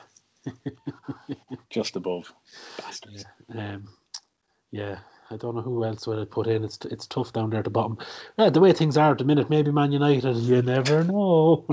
[1.69, 2.33] Just above.
[2.77, 3.25] Bastards.
[3.55, 3.87] Um,
[4.71, 6.63] yeah, I don't know who else would I put in.
[6.63, 7.97] It's it's tough down there at the bottom.
[8.37, 10.35] Yeah, the way things are at the minute, maybe Man United.
[10.37, 11.67] You never know.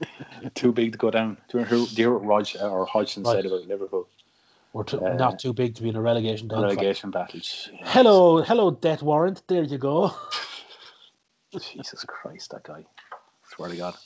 [0.54, 1.36] Too big to go down.
[1.48, 3.36] Do you hear, do you hear what Rog or Hodgson Right.
[3.36, 4.08] said about Liverpool?
[4.86, 6.76] Too, Uh, not too big to be in a relegation dogfight.
[6.76, 7.68] Relegation battles.
[7.72, 7.78] Yeah.
[7.82, 9.42] Hello, hello, debt warrant.
[9.48, 10.12] There you go.
[11.52, 12.84] Jesus Christ, that guy.
[13.44, 13.96] Swear to God.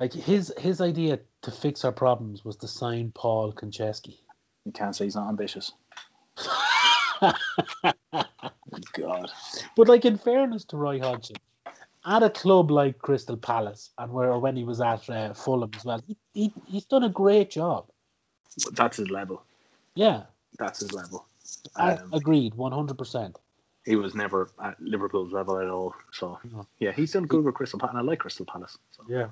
[0.00, 4.18] Like his his idea to fix our problems was to sign Paul Konchesky.
[4.64, 5.72] You can't say he's not ambitious.
[8.92, 9.30] God.
[9.76, 11.36] But like in fairness to Roy Hodgson,
[12.04, 15.84] at a club like Crystal Palace and where when he was at uh, Fulham as
[15.84, 17.86] well, he, he he's done a great job.
[18.72, 19.42] That's his level.
[19.94, 20.24] Yeah,
[20.58, 21.26] That's his level.
[21.76, 23.36] I Um, agreed, one hundred percent.
[23.84, 25.94] he was never at Liverpool's level at all.
[26.12, 26.66] So, No.
[26.78, 28.76] yeah, he's done good with Crystal Palace, and I like Crystal Palace.
[28.92, 29.02] So.
[29.08, 29.28] Yeah.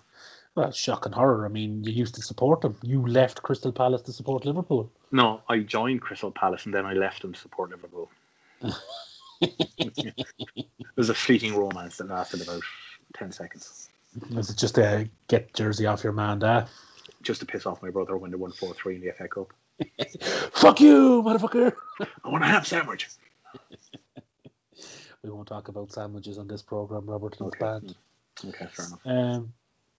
[0.56, 1.44] Well, shock and horror.
[1.44, 2.76] I mean, you used to support them.
[2.82, 4.90] You left Crystal Palace to support Liverpool.
[5.12, 8.10] No, I joined Crystal Palace and then I left them to support Liverpool.
[9.42, 10.26] it
[10.96, 12.62] was a fleeting romance that lasted about
[13.14, 13.90] 10 seconds.
[14.34, 16.68] Was it just to get jersey off your man, Dad?
[17.22, 19.52] Just to piss off my brother when they won 4 3 in the FA Cup.
[20.52, 21.74] Fuck you, motherfucker!
[22.24, 23.10] I want a ham sandwich.
[25.22, 27.34] We won't talk about sandwiches on this program, Robert.
[27.34, 27.58] It's Okay.
[27.58, 27.94] banned.
[28.42, 29.00] Okay, fair enough.
[29.04, 29.52] Um,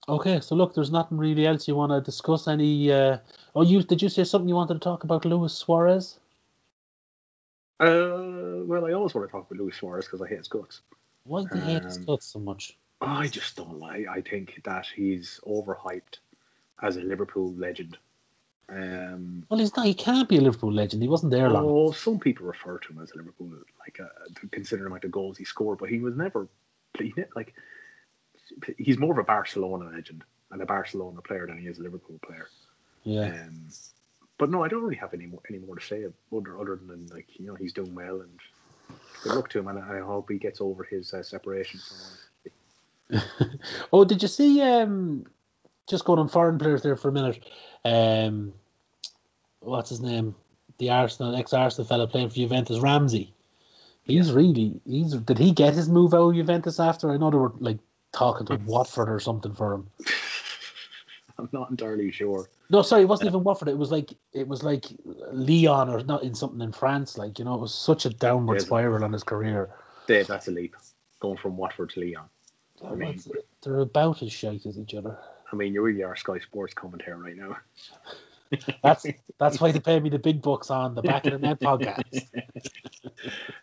[0.08, 2.48] okay, so look, there's nothing really else you want to discuss.
[2.48, 2.92] Any?
[2.92, 3.18] Uh,
[3.56, 6.20] oh, you did you say something you wanted to talk about Luis Suarez?
[7.80, 10.82] Uh, well, I always want to talk about Luis Suarez because I hate his guts.
[11.26, 12.78] Why do you hate his Um, guts so much?
[13.02, 14.08] I just don't like.
[14.08, 16.18] I think that he's overhyped
[16.82, 17.98] as a Liverpool legend.
[18.70, 19.86] Um, Well, he's not.
[19.86, 21.04] He can't be a Liverpool legend.
[21.04, 21.66] He wasn't there long.
[21.68, 24.08] oh, some people refer to him as a Liverpool, like uh,
[24.42, 26.48] to consider him like the goals he scored, but he was never.
[26.98, 27.54] He, like
[28.78, 32.20] he's more of a Barcelona legend and a Barcelona player than he is a Liverpool
[32.26, 32.48] player.
[33.04, 33.26] Yeah.
[33.26, 33.68] Um,
[34.38, 37.08] but no, I don't really have any more, any more to say other other than
[37.08, 38.40] like you know he's doing well and
[39.24, 43.20] good luck to him, and I hope he gets over his uh, separation from.
[43.94, 44.62] oh, did you see?
[44.62, 45.26] Um,
[45.88, 47.44] just going on foreign players there for a minute.
[47.86, 48.54] Um,
[49.60, 50.36] what's his name?
[50.78, 53.34] The Arsenal ex-Arsenal fellow playing for Juventus, Ramsey.
[54.04, 55.14] He's really he's.
[55.14, 57.12] Did he get his move out of Juventus after?
[57.12, 57.80] I know they were like
[58.18, 59.88] talking to Watford or something for him.
[61.40, 62.50] I'm not entirely sure.
[62.70, 63.68] No, sorry, it wasn't even Watford.
[63.68, 64.86] It was like it was like
[65.32, 67.18] Leon or not in something in France.
[67.18, 69.70] Like you know, it was such a downward spiral on his career.
[70.08, 70.76] Dave, that's a leap.
[71.20, 72.28] Going from Watford to Leon.
[72.86, 73.20] I mean,
[73.62, 75.18] They're about as shite as each other.
[75.52, 77.58] I mean, you really are Sky Sports commentator right now.
[78.84, 79.06] That's
[79.40, 82.28] that's why they pay me the big bucks on the back of the net podcast.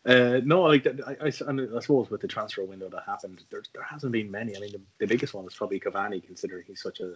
[0.07, 3.83] Uh, no, like I, I, I suppose with the transfer window that happened, there, there
[3.83, 4.57] hasn't been many.
[4.57, 7.15] I mean, the, the biggest one is probably Cavani, considering he's such a,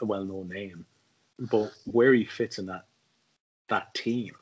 [0.00, 0.86] a well-known name.
[1.38, 2.86] But where he fits in that
[3.68, 4.32] that team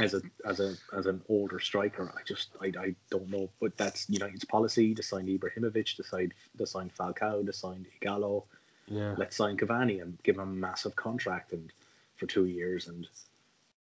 [0.00, 3.50] as a as a as an older striker, I just I, I don't know.
[3.60, 8.44] But that's United's policy to sign Ibrahimovic, to sign to sign Falcao, to sign Ighalo.
[8.90, 11.72] Yeah, Let's sign Cavani and give him a massive contract and
[12.16, 12.88] for two years.
[12.88, 13.06] And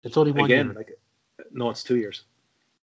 [0.03, 0.75] it's only one again, year.
[0.75, 0.99] like
[1.53, 2.25] no, it's two years.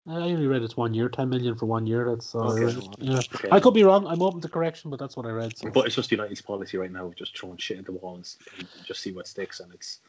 [0.07, 2.09] I only read it's one year, ten million for one year.
[2.11, 2.35] That's.
[2.35, 2.87] I Okay.
[2.99, 3.49] Yeah, Okay.
[3.53, 4.07] I could be wrong.
[4.07, 5.57] I'm open to correction, but that's what I read.
[5.57, 5.71] So.
[5.71, 8.29] But it's just United's policy right now, of just throwing shit at the wall and,
[8.59, 9.61] and just see what sticks.
[9.61, 10.01] And it's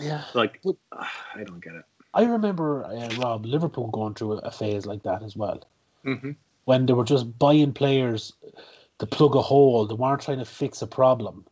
[0.00, 1.84] yeah, like, But- ah, I don't get it.
[2.14, 5.62] I remember uh, Rob Liverpool going through a phase like that as well.
[6.04, 6.32] Mm-hmm.
[6.66, 8.34] when they were just buying players
[8.98, 9.86] to plug a hole.
[9.86, 11.46] They weren't trying to fix a problem.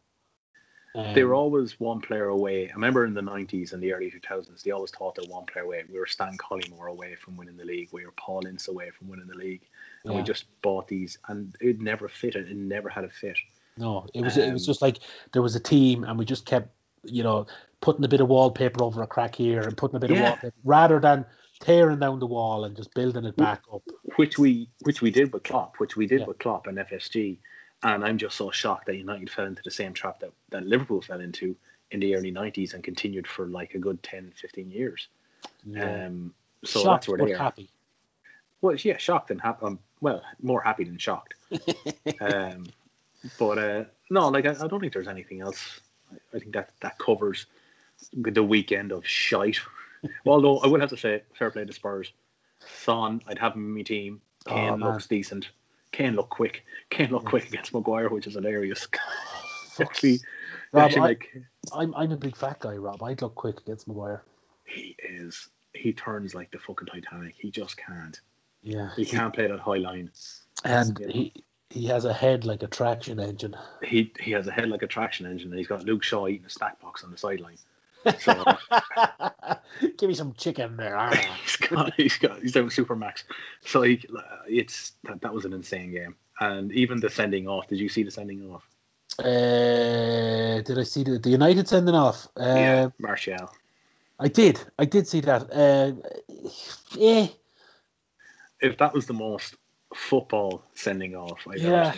[0.94, 2.68] Um, They were always one player away.
[2.68, 5.64] I remember in the 90s and the early 2000s, they always thought they're one player
[5.64, 5.84] away.
[5.90, 7.88] We were Stan Collymore away from winning the league.
[7.92, 9.62] We were Paul Ince away from winning the league.
[10.04, 12.50] and we just bought these, and it never fitted.
[12.50, 13.36] It never had a fit.
[13.78, 14.98] No, it was it was Um, just like
[15.32, 16.68] there was a team, and we just kept,
[17.04, 17.46] you know,
[17.80, 20.54] putting a bit of wallpaper over a crack here and putting a bit of wallpaper
[20.64, 21.24] rather than
[21.62, 23.82] tearing down the wall and just building it back up.
[24.16, 26.26] which we which we did with Klopp, which we did Yeah.
[26.26, 27.38] with Klopp and FSG,
[27.82, 31.00] and I'm just so shocked that United fell into the same trap that, that Liverpool
[31.00, 31.56] fell into
[31.90, 35.08] in the early 90s and continued for like a good 10, 15 years.
[35.66, 36.06] Yeah.
[36.06, 36.34] Um,
[36.64, 37.38] so Shocked, that's where they are.
[37.38, 37.68] happy.
[38.60, 39.66] Well, yeah, shocked and happy.
[39.66, 41.34] Um, well, more happy than shocked.
[42.20, 42.66] um,
[43.38, 45.80] but uh, no, like I, I don't think there's anything else.
[46.12, 47.46] I, I think that that covers
[48.12, 49.58] the weekend of shite.
[50.26, 52.12] Although I will have to say, fair play to Spurs.
[52.84, 54.20] Son, I'd have him in my team.
[54.46, 54.92] Oh, Kane man.
[54.92, 55.50] looks decent.
[55.92, 56.64] Kane look quick.
[56.90, 58.86] Kane look quick against Maguire, which is hilarious.
[59.80, 60.20] Actually,
[60.72, 61.30] Rob, actually, I- like
[61.72, 63.02] I'm I'm a big fat guy, Rob.
[63.02, 64.22] I'd look quick against Maguire.
[64.64, 65.48] he is.
[65.74, 67.34] He turns like the fucking Titanic.
[67.38, 68.20] He just can't.
[68.62, 68.90] Yeah.
[68.96, 70.10] He can't play that high line.
[70.64, 71.06] And Yeah.
[71.08, 71.32] he
[71.70, 73.56] he has a head like a traction engine.
[73.82, 76.44] He he has a head like a traction engine, and he's got Luke Shaw eating
[76.46, 77.56] a snack box on the sideline.
[78.18, 78.44] So
[79.98, 80.96] Give me some chicken there.
[80.96, 81.10] ah.
[81.46, 83.24] he's got he's got he's doing super max.
[83.64, 84.04] So he,
[84.48, 87.68] it's that, that was an insane game, and even the sending off.
[87.68, 88.62] Did you see the sending off?
[89.18, 92.28] Uh, did I see the, the United sending off?
[92.36, 93.50] Uh, yeah, Martial.
[94.18, 94.60] I did.
[94.78, 95.52] I did see that.
[95.52, 95.92] Uh,
[96.94, 97.26] yeah,
[98.60, 99.56] If that was the most
[99.94, 101.94] football sending off I've Yeah.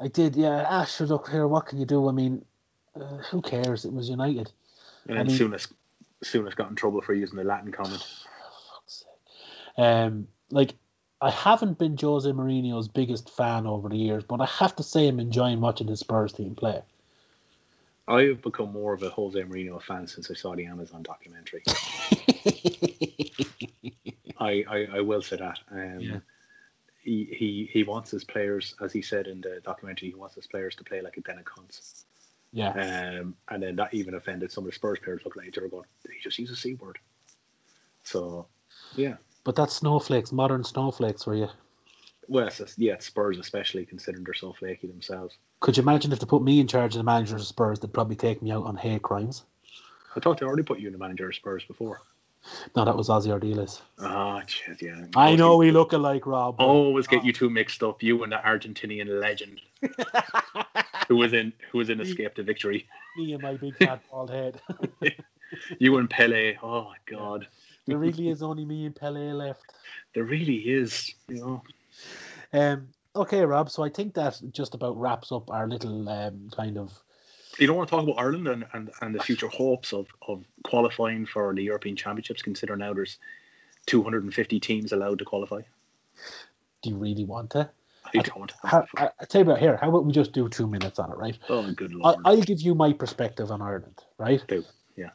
[0.00, 0.36] I did.
[0.36, 0.64] Yeah.
[0.68, 1.06] Ah, sure.
[1.06, 1.48] Look here.
[1.48, 2.08] What can you do?
[2.08, 2.44] I mean,
[3.00, 3.84] uh, who cares?
[3.84, 4.50] It was United.
[5.08, 5.72] And I then mean- Soonest
[6.22, 8.04] Soonest got in trouble for using the Latin comment.
[8.72, 9.84] Fuck's sake.
[9.84, 10.74] Um, like
[11.20, 15.06] I haven't been Jose Mourinho's biggest fan over the years, but I have to say
[15.08, 16.82] I'm enjoying watching his Spurs team play.
[18.08, 21.62] I have become more of a Jose Mourinho fan since I saw the Amazon documentary.
[24.40, 25.58] I, I, I will say that.
[25.70, 26.18] Um, Yeah.
[27.02, 30.46] he, he he wants his players, as he said in the documentary, he wants his
[30.46, 32.04] players to play like a den of cunts.
[32.52, 32.70] Yeah.
[33.20, 35.22] Um, and then that even offended some of the Spurs players.
[35.24, 36.98] Look like they were going, he just use a c word?
[38.02, 38.46] So,
[38.96, 39.16] yeah.
[39.44, 41.48] But that's snowflakes, modern snowflakes for you.
[42.26, 45.36] Well, it's yeah, Spurs especially considering they're so flaky themselves.
[45.60, 47.92] Could you imagine if they put me in charge of the manager of Spurs, they'd
[47.92, 49.44] probably take me out on hate crimes?
[50.14, 52.02] I thought they already put you in the manager of Spurs before.
[52.76, 53.82] No, that was Ossie Ardiles.
[53.98, 55.04] Ah, shit, yeah.
[55.16, 56.56] I know we look alike, Rob.
[56.58, 58.02] always get you two mixed up.
[58.02, 59.60] You and the Argentinian legend
[61.08, 62.86] who was in who was in Escape to Victory.
[63.16, 64.60] me and my big fat bald head.
[65.78, 66.56] You and Pele.
[66.62, 67.48] Oh my God,
[67.86, 69.72] there really is only me and Pele left.
[70.14, 71.14] there really is.
[71.28, 71.62] You know,
[72.52, 73.70] Um, okay, Rob.
[73.70, 76.92] So I think that just about wraps up our little um, kind of.
[77.58, 80.44] You don't want to talk about Ireland and, and, and the future hopes of, of
[80.64, 82.42] qualifying for the European Championships.
[82.42, 83.18] Consider now there's
[83.86, 85.60] 250 teams allowed to qualify.
[86.82, 87.70] Do you really want to?
[88.14, 88.52] I don't.
[88.64, 89.76] How, I, I tell you about here.
[89.76, 91.38] How about we just do two minutes on it, right?
[91.48, 92.16] oh, good I, lord.
[92.24, 94.42] I'll give you my perspective on Ireland, right?
[94.48, 94.64] Do,
[94.96, 95.10] yeah.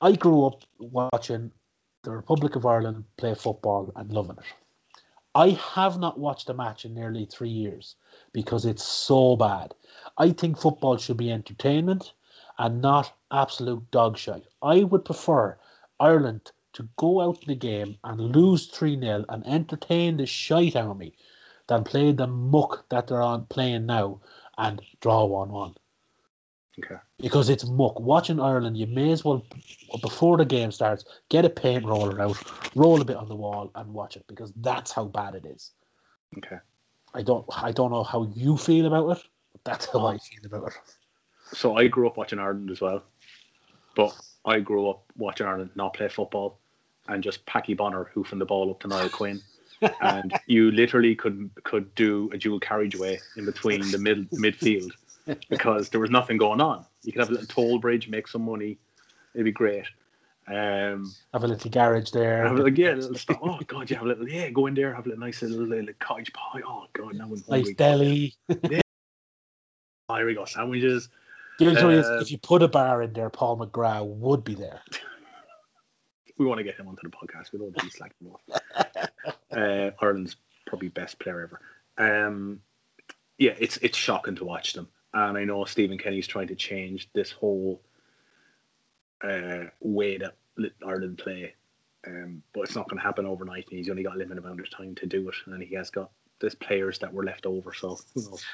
[0.00, 1.52] I grew up watching
[2.02, 4.44] the Republic of Ireland play football and loving it.
[5.34, 7.96] I have not watched a match in nearly three years
[8.32, 9.74] because it's so bad.
[10.16, 12.12] I think football should be entertainment
[12.58, 14.46] and not absolute dog shit.
[14.62, 15.58] I would prefer
[16.00, 20.76] Ireland to go out in the game and lose 3 0 and entertain the shite
[20.76, 21.14] out of me
[21.66, 24.20] than play the muck that they're on playing now
[24.56, 25.74] and draw 1 1
[26.78, 26.96] Okay.
[27.18, 27.98] because it's muck.
[27.98, 29.44] Watching Ireland, you may as well
[30.00, 32.38] before the game starts get a paint roller out,
[32.74, 35.72] roll a bit on the wall, and watch it because that's how bad it is.
[36.36, 36.58] Okay.
[37.14, 40.18] I don't, I don't know how you feel about it, but that's how I oh.
[40.18, 41.56] feel about it.
[41.56, 43.02] So I grew up watching Ireland as well,
[43.96, 44.14] but
[44.44, 46.58] I grew up watching Ireland not play football
[47.08, 49.40] and just Packie Bonner hoofing the ball up to Niall Quinn.
[50.02, 54.92] and you literally could could do a dual carriageway in between the mid midfield
[55.50, 56.84] because there was nothing going on.
[57.02, 58.78] You could have a little toll bridge, make some money.
[59.34, 59.84] It'd be great.
[60.46, 62.42] Um, Have a little garage there.
[62.42, 63.38] have a little, yeah, a little stuff.
[63.42, 65.66] Oh god, you have a little yeah, go in there, have a little nice little,
[65.66, 66.62] little cottage pie.
[66.66, 67.74] Oh god, now nice hungry.
[67.74, 68.34] deli.
[68.48, 68.56] Oh,
[70.16, 71.10] here we go, sandwiches.
[71.58, 74.80] Thing Uh, if you put a bar in there, Paul McGrath would be there.
[76.38, 77.52] we want to get him onto the podcast.
[77.52, 79.10] We don't want to be slacking him off.
[79.52, 81.60] uh, Ireland's probably best player ever.
[81.98, 82.60] Um,
[83.38, 87.08] yeah, it's it's shocking to watch them, and I know Stephen Kenny's trying to change
[87.14, 87.80] this whole
[89.22, 90.34] uh, way that
[90.86, 91.54] Ireland play,
[92.06, 93.66] um, but it's not going to happen overnight.
[93.70, 95.90] And he's only got a limited amount of time to do it, and he has
[95.90, 97.72] got there's players that were left over.
[97.72, 98.44] So who knows?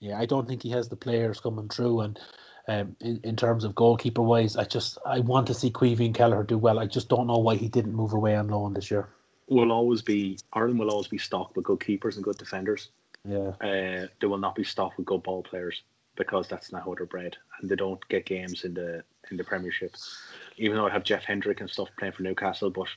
[0.00, 2.20] Yeah, I don't think he has the players coming through, and
[2.68, 6.14] um, in, in terms of goalkeeper wise, I just I want to see Queevy and
[6.14, 6.78] Kelleher do well.
[6.78, 9.08] I just don't know why he didn't move away on loan this year.
[9.48, 12.88] will always be Ireland will always be stocked with good keepers and good defenders.
[13.24, 13.52] Yeah.
[13.60, 15.82] Uh, they will not be stocked with good ball players
[16.18, 19.44] because that's not how they're bred, and they don't get games in the in the
[19.44, 19.94] Premiership.
[20.58, 22.88] Even though I have Jeff Hendrick and stuff playing for Newcastle, but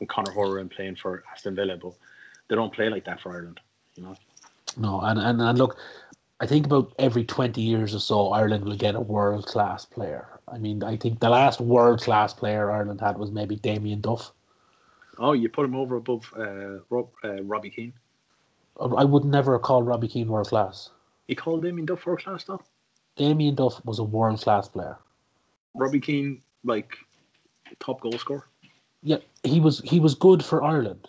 [0.00, 1.94] and Conor Hourihane playing for Aston Villa, but
[2.48, 3.60] they don't play like that for Ireland.
[3.94, 4.16] You know.
[4.76, 5.78] No, and, and, and look,
[6.40, 10.28] I think about every 20 years or so, Ireland will get a world class player.
[10.48, 14.32] I mean, I think the last world class player Ireland had was maybe Damien Duff.
[15.18, 17.94] Oh, you put him over above uh, Rob, uh, Robbie Keane.
[18.78, 20.90] I would never call Robbie Keane world class.
[21.28, 22.62] You called Damien Duff world class though.
[23.16, 24.98] Damien Duff was a world class player.
[25.74, 26.96] Robbie Keane, like
[27.80, 28.46] top goal scorer.
[29.02, 31.08] Yeah, he was he was good for Ireland,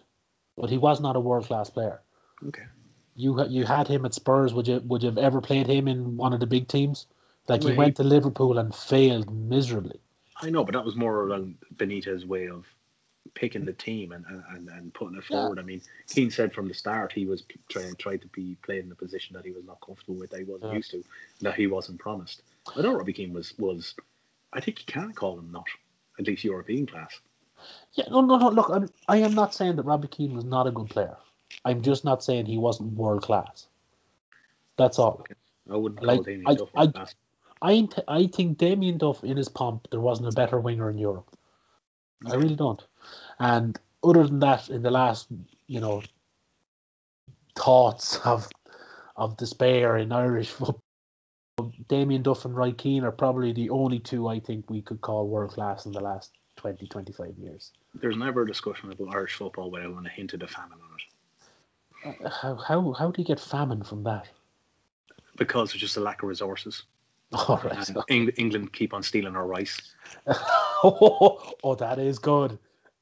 [0.57, 2.01] but he was not a world class player.
[2.47, 2.63] Okay.
[3.15, 4.53] You you had him at Spurs.
[4.53, 7.07] Would you would you have ever played him in one of the big teams?
[7.47, 9.99] Like he Well, he- went to Liverpool and failed miserably.
[10.39, 12.65] I know, but that was more than Benitez' way of
[13.33, 15.41] picking the team and, and, and putting it Yeah.
[15.41, 15.59] forward.
[15.59, 18.91] I mean, Keane said from the start he was trying tried to be played in
[18.91, 20.77] a position that he was not comfortable with, that he wasn't Yeah.
[20.77, 21.03] used to,
[21.41, 22.43] that he wasn't promised.
[22.75, 23.95] I know Robbie Keane was was.
[24.53, 25.65] I think you can call him not
[26.19, 27.19] at least European class.
[27.93, 28.49] Yeah, no, no, no.
[28.49, 31.17] Look, I'm, I am not saying that Robbie Keane was not a good player.
[31.65, 33.67] I'm just not saying he wasn't world class.
[34.77, 35.25] That's all.
[35.71, 37.15] I wouldn't call Like, Damien I- Duff I- class.
[37.61, 41.27] I I think Damien Duff in his pomp there wasn't a better winger in Europe.
[42.25, 42.83] I really don't.
[43.39, 45.27] And other than that, in the last
[45.67, 46.01] you know
[47.55, 48.47] thoughts of
[49.15, 50.81] of despair in Irish football,
[51.87, 55.27] Damien Duff and Roy Keane are probably the only two I think we could call
[55.27, 57.71] world class in the last 20, 25 years.
[57.95, 60.77] There's never a discussion about Irish football without a hint of the famine
[62.03, 64.27] on it Uh, How how how do you get famine from that?
[65.37, 66.83] because there's just a lack of resources.
[67.31, 67.89] All right.
[68.09, 69.79] Eng- England keep on stealing our rice.
[70.83, 72.57] oh, that is good.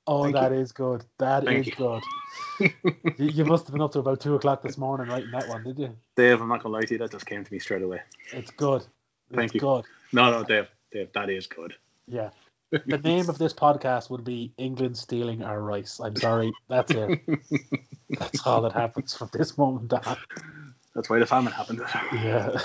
[0.07, 1.03] Oh, Thank that is good.
[1.17, 1.75] That is Thank you.
[1.75, 2.03] good.
[3.17, 5.63] you, you must have been up to about two o'clock this morning writing that one,
[5.63, 5.95] did you?
[6.15, 8.01] Dave, I'm not gonna lie to you, that just came to me straight away.
[8.31, 8.83] It's good.
[9.29, 9.59] It's Thank you.
[9.59, 9.85] good.
[10.13, 11.73] No, no, Dave, Dave, that is good.
[12.07, 12.29] Yeah.
[12.87, 16.01] The name of this podcast would be England stealing our rice.
[16.03, 16.51] I'm sorry.
[16.67, 17.21] That's it.
[18.19, 20.17] That's all that happens from this moment on.
[20.93, 21.81] That's why the famine happened.
[22.11, 22.57] Yeah.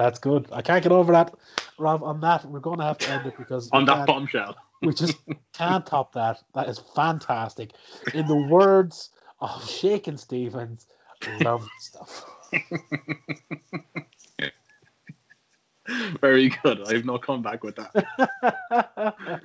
[0.00, 0.48] That's good.
[0.50, 1.34] I can't get over that.
[1.76, 4.56] Rob, on that, we're going to have to end it because On that bombshell.
[4.82, 5.18] we just
[5.52, 6.42] can't top that.
[6.54, 7.72] That is fantastic.
[8.14, 10.86] In the words of Shakin Stevens,
[11.42, 12.24] love stuff.
[16.22, 16.80] Very good.
[16.88, 19.42] I have no comeback with that.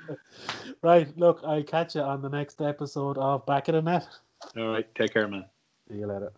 [0.82, 4.08] right, look, I'll catch you on the next episode of Back of the Net.
[4.56, 5.44] All right, take care, man.
[5.90, 6.32] See you later.